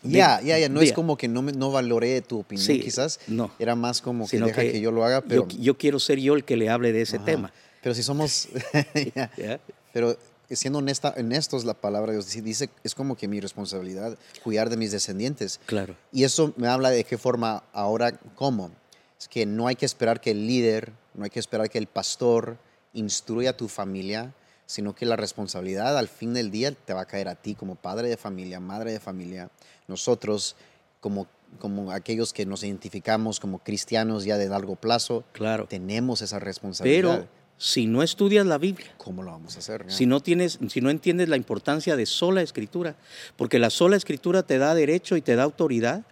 Ya, 0.02 0.40
ya, 0.42 0.58
ya, 0.58 0.68
no 0.68 0.80
es 0.80 0.92
como 0.92 1.16
que 1.16 1.28
no, 1.28 1.40
me- 1.42 1.52
no 1.52 1.70
valoré 1.70 2.20
tu 2.20 2.40
opinión 2.40 2.66
Sí, 2.66 2.80
quizás, 2.80 3.20
no. 3.28 3.52
era 3.58 3.76
más 3.76 4.02
como 4.02 4.24
que 4.24 4.30
Sino 4.30 4.46
deja 4.46 4.62
que, 4.62 4.80
yo 4.80 4.90
lo 4.90 5.04
haga, 5.04 5.20
pero... 5.20 5.46
yo, 5.48 5.56
yo 5.58 5.78
quiero 5.78 6.00
ser 6.00 6.18
yo 6.18 6.34
el 6.34 6.44
que 6.44 6.56
le 6.56 6.68
hable 6.68 6.92
de 6.92 7.02
ese 7.02 7.16
Ajá. 7.16 7.24
tema. 7.26 7.52
Pero 7.82 7.94
si 7.94 8.02
somos... 8.02 8.48
¿ya? 9.14 9.60
Pero 9.92 10.16
siendo 10.50 10.80
honesta, 10.80 11.14
honestos, 11.16 11.64
la 11.64 11.74
palabra 11.74 12.12
de 12.12 12.18
Dios 12.18 12.42
dice, 12.42 12.70
es 12.82 12.94
como 12.94 13.16
que 13.16 13.28
mi 13.28 13.40
responsabilidad 13.40 14.18
cuidar 14.42 14.68
de 14.68 14.76
mis 14.76 14.90
descendientes. 14.90 15.60
Claro. 15.66 15.96
Y 16.12 16.24
eso 16.24 16.52
me 16.56 16.66
habla 16.68 16.90
de 16.90 17.04
qué 17.04 17.16
forma 17.16 17.62
ahora, 17.72 18.12
cómo. 18.34 18.70
Es 19.18 19.28
que 19.28 19.46
no 19.46 19.68
hay 19.68 19.76
que 19.76 19.86
esperar 19.86 20.20
que 20.20 20.32
el 20.32 20.46
líder, 20.46 20.92
no 21.14 21.24
hay 21.24 21.30
que 21.30 21.40
esperar 21.40 21.70
que 21.70 21.78
el 21.78 21.86
pastor 21.86 22.56
instruya 22.94 23.50
a 23.50 23.56
tu 23.56 23.68
familia, 23.68 24.34
sino 24.66 24.94
que 24.94 25.06
la 25.06 25.16
responsabilidad 25.16 25.96
al 25.98 26.08
fin 26.08 26.34
del 26.34 26.50
día 26.50 26.72
te 26.72 26.92
va 26.94 27.02
a 27.02 27.06
caer 27.06 27.28
a 27.28 27.34
ti 27.34 27.54
como 27.54 27.74
padre 27.74 28.08
de 28.08 28.16
familia, 28.16 28.60
madre 28.60 28.92
de 28.92 29.00
familia. 29.00 29.50
Nosotros, 29.88 30.56
como, 31.00 31.26
como 31.58 31.92
aquellos 31.92 32.32
que 32.32 32.46
nos 32.46 32.62
identificamos 32.64 33.40
como 33.40 33.58
cristianos 33.58 34.24
ya 34.24 34.38
de 34.38 34.48
largo 34.48 34.76
plazo, 34.76 35.24
Claro. 35.32 35.66
tenemos 35.66 36.22
esa 36.22 36.38
responsabilidad. 36.38 37.16
Pero 37.18 37.28
si 37.58 37.86
no 37.86 38.02
estudias 38.02 38.46
la 38.46 38.58
Biblia, 38.58 38.92
¿Cómo 38.96 39.22
lo 39.22 39.30
vamos 39.30 39.56
a 39.56 39.58
hacer? 39.60 39.84
si 39.88 40.06
no 40.06 40.20
tienes, 40.20 40.58
si 40.68 40.80
no 40.80 40.90
entiendes 40.90 41.28
la 41.28 41.36
importancia 41.36 41.94
de 41.96 42.06
sola 42.06 42.42
escritura, 42.42 42.96
porque 43.36 43.58
la 43.58 43.70
sola 43.70 43.96
escritura 43.96 44.42
te 44.42 44.58
da 44.58 44.74
derecho 44.74 45.16
y 45.16 45.22
te 45.22 45.36
da 45.36 45.44
autoridad 45.44 46.04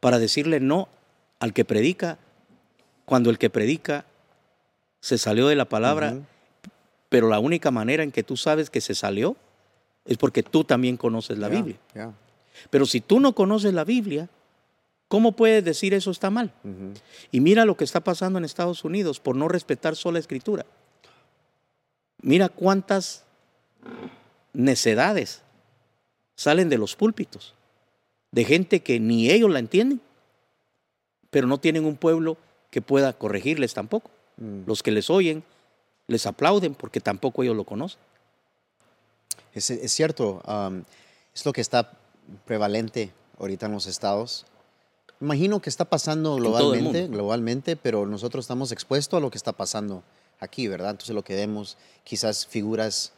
para 0.00 0.18
decirle 0.18 0.58
no 0.60 0.88
al 1.38 1.52
que 1.52 1.64
predica, 1.64 2.18
cuando 3.04 3.30
el 3.30 3.38
que 3.38 3.50
predica 3.50 4.06
se 5.00 5.18
salió 5.18 5.48
de 5.48 5.56
la 5.56 5.64
palabra. 5.68 6.14
Pero 7.12 7.28
la 7.28 7.40
única 7.40 7.70
manera 7.70 8.02
en 8.02 8.10
que 8.10 8.22
tú 8.22 8.38
sabes 8.38 8.70
que 8.70 8.80
se 8.80 8.94
salió 8.94 9.36
es 10.06 10.16
porque 10.16 10.42
tú 10.42 10.64
también 10.64 10.96
conoces 10.96 11.36
la 11.36 11.50
Biblia. 11.50 11.76
Pero 12.70 12.86
si 12.86 13.02
tú 13.02 13.20
no 13.20 13.34
conoces 13.34 13.74
la 13.74 13.84
Biblia, 13.84 14.30
¿cómo 15.08 15.32
puedes 15.32 15.62
decir 15.62 15.92
eso 15.92 16.10
está 16.10 16.30
mal? 16.30 16.54
Y 17.30 17.40
mira 17.40 17.66
lo 17.66 17.76
que 17.76 17.84
está 17.84 18.00
pasando 18.00 18.38
en 18.38 18.46
Estados 18.46 18.82
Unidos 18.82 19.20
por 19.20 19.36
no 19.36 19.46
respetar 19.46 19.94
sola 19.94 20.20
escritura. 20.20 20.64
Mira 22.22 22.48
cuántas 22.48 23.26
necedades 24.54 25.42
salen 26.34 26.70
de 26.70 26.78
los 26.78 26.96
púlpitos, 26.96 27.52
de 28.30 28.46
gente 28.46 28.80
que 28.80 28.98
ni 29.00 29.30
ellos 29.30 29.50
la 29.50 29.58
entienden, 29.58 30.00
pero 31.28 31.46
no 31.46 31.60
tienen 31.60 31.84
un 31.84 31.96
pueblo 31.96 32.38
que 32.70 32.80
pueda 32.80 33.12
corregirles 33.12 33.74
tampoco. 33.74 34.10
Mm. 34.38 34.62
Los 34.64 34.82
que 34.82 34.92
les 34.92 35.10
oyen 35.10 35.44
les 36.08 36.26
aplauden 36.26 36.74
porque 36.74 37.00
tampoco 37.00 37.42
ellos 37.42 37.56
lo 37.56 37.64
conocen. 37.64 38.00
Es, 39.54 39.70
es 39.70 39.92
cierto, 39.92 40.42
am, 40.44 40.84
es 41.34 41.44
lo 41.44 41.52
que 41.52 41.60
está 41.60 41.92
prevalente 42.44 43.12
ahorita 43.38 43.66
en 43.66 43.72
los 43.72 43.86
estados. 43.86 44.46
Imagino 45.20 45.60
que 45.60 45.70
está 45.70 45.84
pasando 45.84 46.36
globalmente, 46.36 47.06
globalmente, 47.06 47.76
pero 47.76 48.06
nosotros 48.06 48.44
estamos 48.44 48.72
expuestos 48.72 49.18
a 49.18 49.20
lo 49.20 49.30
que 49.30 49.38
está 49.38 49.52
pasando 49.52 50.02
aquí, 50.40 50.66
¿verdad? 50.68 50.90
Entonces 50.90 51.14
lo 51.14 51.22
que 51.22 51.34
vemos, 51.36 51.76
quizás 52.02 52.46
figuras, 52.46 53.12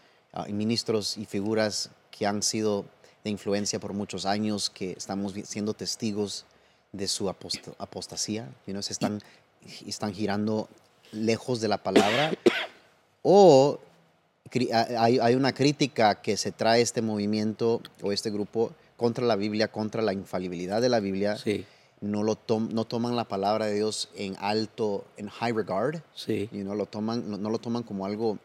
y 0.46 0.52
ministros 0.52 1.16
y 1.16 1.24
figuras 1.24 1.90
que 2.10 2.26
han 2.26 2.42
sido 2.42 2.84
de 3.22 3.30
influencia 3.30 3.78
por 3.80 3.92
muchos 3.94 4.26
años, 4.26 4.68
que 4.68 4.92
estamos 4.92 5.32
siendo 5.44 5.72
testigos 5.72 6.44
de 6.92 7.08
su 7.08 7.26
apost- 7.28 7.74
apostasía, 7.78 8.48
you 8.66 8.72
know, 8.72 8.82
se 8.82 8.92
están, 8.92 9.22
están 9.86 10.12
girando 10.12 10.68
lejos 11.12 11.60
de 11.60 11.68
la 11.68 11.78
palabra, 11.78 12.34
o 13.26 13.80
hay, 14.72 15.18
hay 15.18 15.34
una 15.34 15.52
crítica 15.52 16.20
que 16.20 16.36
se 16.36 16.52
trae 16.52 16.80
este 16.82 17.00
movimiento 17.02 17.80
o 18.02 18.12
este 18.12 18.30
grupo 18.30 18.70
contra 18.96 19.24
la 19.24 19.34
Biblia, 19.34 19.68
contra 19.68 20.02
la 20.02 20.12
infalibilidad 20.12 20.80
de 20.80 20.88
la 20.90 21.00
Biblia. 21.00 21.36
Sí, 21.36 21.64
No, 22.00 22.22
lo 22.22 22.36
tom- 22.36 22.68
no 22.72 22.84
toman 22.84 23.16
la 23.16 23.24
palabra 23.24 23.64
de 23.66 23.74
Dios 23.76 24.10
en 24.14 24.36
alto, 24.38 25.06
en 25.16 25.28
high 25.30 25.52
regard, 25.52 26.02
sí, 26.14 26.50
y 26.52 26.58
no 26.58 26.74
lo 26.74 26.84
toman, 26.84 27.28
no, 27.30 27.38
no 27.38 27.48
lo 27.48 27.58
toman 27.58 27.82
como 27.82 28.04
algo 28.04 28.38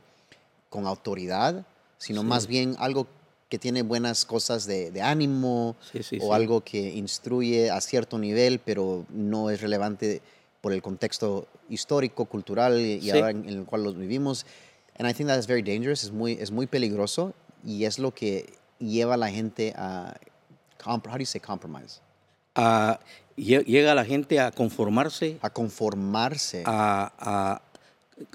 con 0.69 0.87
autoridad, 0.87 1.65
sino 1.97 2.21
Sí. 2.21 2.27
más 2.27 2.47
bien 2.47 2.75
algo 2.79 3.05
que 3.49 3.59
tiene 3.59 3.81
buenas 3.81 4.23
cosas 4.23 4.65
de, 4.65 4.91
de 4.91 5.01
ánimo 5.01 5.75
o 6.21 6.33
algo 6.33 6.61
que 6.63 6.79
instruye 6.95 7.69
a 7.69 7.81
cierto 7.81 8.17
nivel, 8.17 8.59
pero 8.59 9.05
no 9.09 9.49
es 9.49 9.59
relevante 9.59 10.21
por 10.61 10.71
el 10.71 10.81
contexto 10.81 11.45
histórico, 11.69 12.25
cultural 12.25 12.79
y 12.79 13.09
ahora 13.11 13.31
en, 13.31 13.43
en 13.49 13.57
el 13.59 13.65
cual 13.65 13.83
los 13.83 13.97
vivimos. 13.97 14.45
And 14.99 15.07
I 15.07 15.13
think 15.13 15.27
that 15.29 15.39
is 15.39 15.47
very 15.47 15.62
dangerous, 15.62 16.03
es 16.03 16.12
muy, 16.12 16.33
es 16.33 16.51
muy 16.51 16.67
peligroso 16.67 17.33
y 17.65 17.85
es 17.85 17.99
lo 17.99 18.12
que 18.13 18.53
lleva 18.79 19.13
a 19.13 19.17
la 19.17 19.29
gente 19.29 19.73
a, 19.77 20.15
how 20.85 20.97
do 20.97 21.17
you 21.19 21.25
say 21.25 21.39
compromise? 21.41 22.01
A- 22.55 22.99
lle- 23.38 23.63
llega 23.65 23.95
la 23.95 24.03
gente 24.03 24.39
a 24.41 24.51
conformarse 24.51 25.38
A 25.41 25.49
conformarse. 25.49 26.63
a, 26.65 27.12
a- 27.17 27.62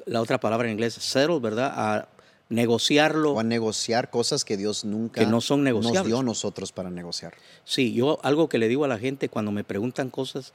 la 0.06 0.22
otra 0.22 0.40
palabra 0.40 0.66
en 0.66 0.72
inglés, 0.72 0.94
settle, 0.94 1.38
¿verdad? 1.40 1.70
A 1.76 2.08
negociarlo. 2.48 3.32
o 3.34 3.40
a 3.40 3.42
negociar 3.44 4.08
cosas 4.08 4.44
que 4.44 4.56
Dios 4.56 4.84
nunca 4.86 5.20
Que 5.20 5.26
no 5.26 5.42
son 5.42 5.60
nos 5.60 5.64
negociables. 5.74 6.06
dio 6.06 6.20
a 6.20 6.22
nosotros 6.22 6.72
para 6.72 6.88
negociar. 6.88 7.34
Sí, 7.64 7.92
yo 7.92 8.18
algo 8.22 8.48
que 8.48 8.56
le 8.56 8.68
digo 8.68 8.84
a 8.86 8.88
la 8.88 8.98
gente 8.98 9.28
cuando 9.28 9.50
me 9.52 9.64
preguntan 9.64 10.08
cosas 10.08 10.54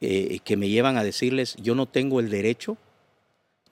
eh, 0.00 0.38
que 0.44 0.56
me 0.56 0.68
llevan 0.70 0.96
a 0.96 1.04
decirles, 1.04 1.56
yo 1.56 1.74
no 1.74 1.84
tengo 1.86 2.20
el 2.20 2.30
derecho, 2.30 2.78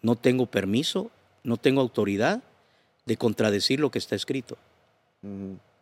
no 0.02 0.16
tengo 0.16 0.44
permiso, 0.46 1.10
no 1.42 1.56
tengo 1.56 1.80
autoridad 1.80 2.42
de 3.06 3.16
contradecir 3.16 3.80
lo 3.80 3.90
que 3.90 3.98
está 3.98 4.14
escrito. 4.14 4.56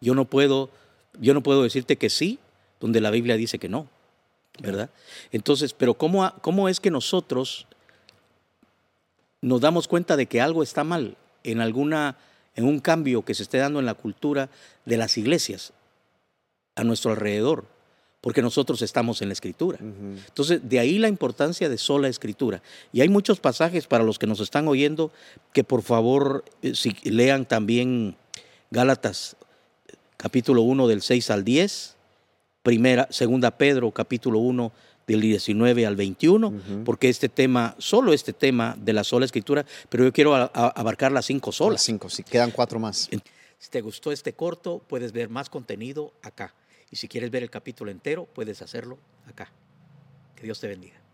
Yo 0.01 0.15
no 0.15 0.25
puedo, 0.25 0.71
yo 1.21 1.35
no 1.35 1.43
puedo 1.43 1.63
decirte 1.63 1.97
que 1.97 2.11
sí, 2.11 2.39
donde 2.81 3.01
la 3.01 3.11
Biblia 3.11 3.37
dice 3.37 3.59
que 3.59 3.69
no, 3.69 3.89
¿verdad? 4.61 4.91
Entonces, 5.33 5.73
pero 5.73 5.95
¿cómo, 5.95 6.33
cómo 6.41 6.69
es 6.69 6.81
que 6.81 6.91
nosotros 6.91 7.67
nos 9.41 9.61
damos 9.61 9.89
cuenta 9.89 10.17
de 10.17 10.27
que 10.27 10.41
algo 10.41 10.63
está 10.63 10.85
mal 10.85 11.17
en 11.45 11.61
alguna, 11.61 12.17
en 12.57 12.65
un 12.65 12.81
cambio 12.81 13.25
que 13.25 13.35
se 13.35 13.43
esté 13.43 13.59
dando 13.59 13.79
en 13.79 13.87
la 13.87 13.95
cultura 13.95 14.49
de 14.85 14.97
las 14.97 15.17
iglesias 15.19 15.73
a 16.75 16.85
nuestro 16.85 17.13
alrededor? 17.13 17.67
porque 18.21 18.43
nosotros 18.43 18.83
estamos 18.83 19.23
en 19.23 19.29
la 19.29 19.33
escritura. 19.33 19.79
Entonces, 19.81 20.61
de 20.69 20.79
ahí 20.81 20.99
la 20.99 21.09
importancia 21.09 21.69
de 21.69 21.79
sola 21.79 22.09
escritura. 22.09 22.63
Y 22.93 23.01
hay 23.01 23.09
muchos 23.09 23.39
pasajes 23.39 23.87
para 23.87 24.05
los 24.05 24.19
que 24.19 24.27
nos 24.27 24.41
están 24.41 24.67
oyendo 24.67 25.13
que 25.53 25.65
por 25.65 25.83
favor 25.83 26.45
eh, 26.63 26.75
si 26.75 26.91
lean 27.05 27.47
también 27.47 28.17
Gálatas 28.71 29.37
capítulo 30.17 30.63
1 30.63 30.89
del 30.89 31.01
6 31.01 31.31
al 31.31 31.45
10, 31.45 31.97
primera, 32.63 33.07
segunda 33.11 33.53
Pedro 33.53 33.91
capítulo 33.93 34.41
1 34.41 34.73
del 35.07 35.21
19 35.23 35.87
al 35.87 35.97
21, 35.97 36.53
porque 36.85 37.09
este 37.09 37.31
tema, 37.31 37.75
solo 37.79 38.13
este 38.13 38.35
tema 38.35 38.77
de 38.79 38.93
la 38.93 39.05
sola 39.05 39.25
escritura, 39.25 39.65
pero 39.89 40.05
yo 40.05 40.13
quiero 40.13 40.35
abarcar 40.35 41.13
las 41.13 41.25
cinco 41.25 41.51
solas. 41.51 41.75
Las 41.75 41.83
cinco, 41.85 42.11
sí, 42.11 42.23
quedan 42.25 42.51
cuatro 42.51 42.79
más. 42.79 43.09
Si 43.59 43.71
te 43.71 43.81
gustó 43.81 44.13
este 44.13 44.35
corto, 44.35 44.83
puedes 44.87 45.13
ver 45.13 45.31
más 45.31 45.49
contenido 45.49 46.13
acá. 46.23 46.53
Y 46.91 46.97
si 46.97 47.09
quieres 47.09 47.31
ver 47.31 47.43
el 47.43 47.51
capítulo 47.51 47.91
entero, 47.91 48.27
puedes 48.27 48.63
hacerlo 48.63 48.99
acá. 49.27 49.51
Que 50.37 50.45
Dios 50.45 50.61
te 50.61 50.69
bendiga. 50.69 51.08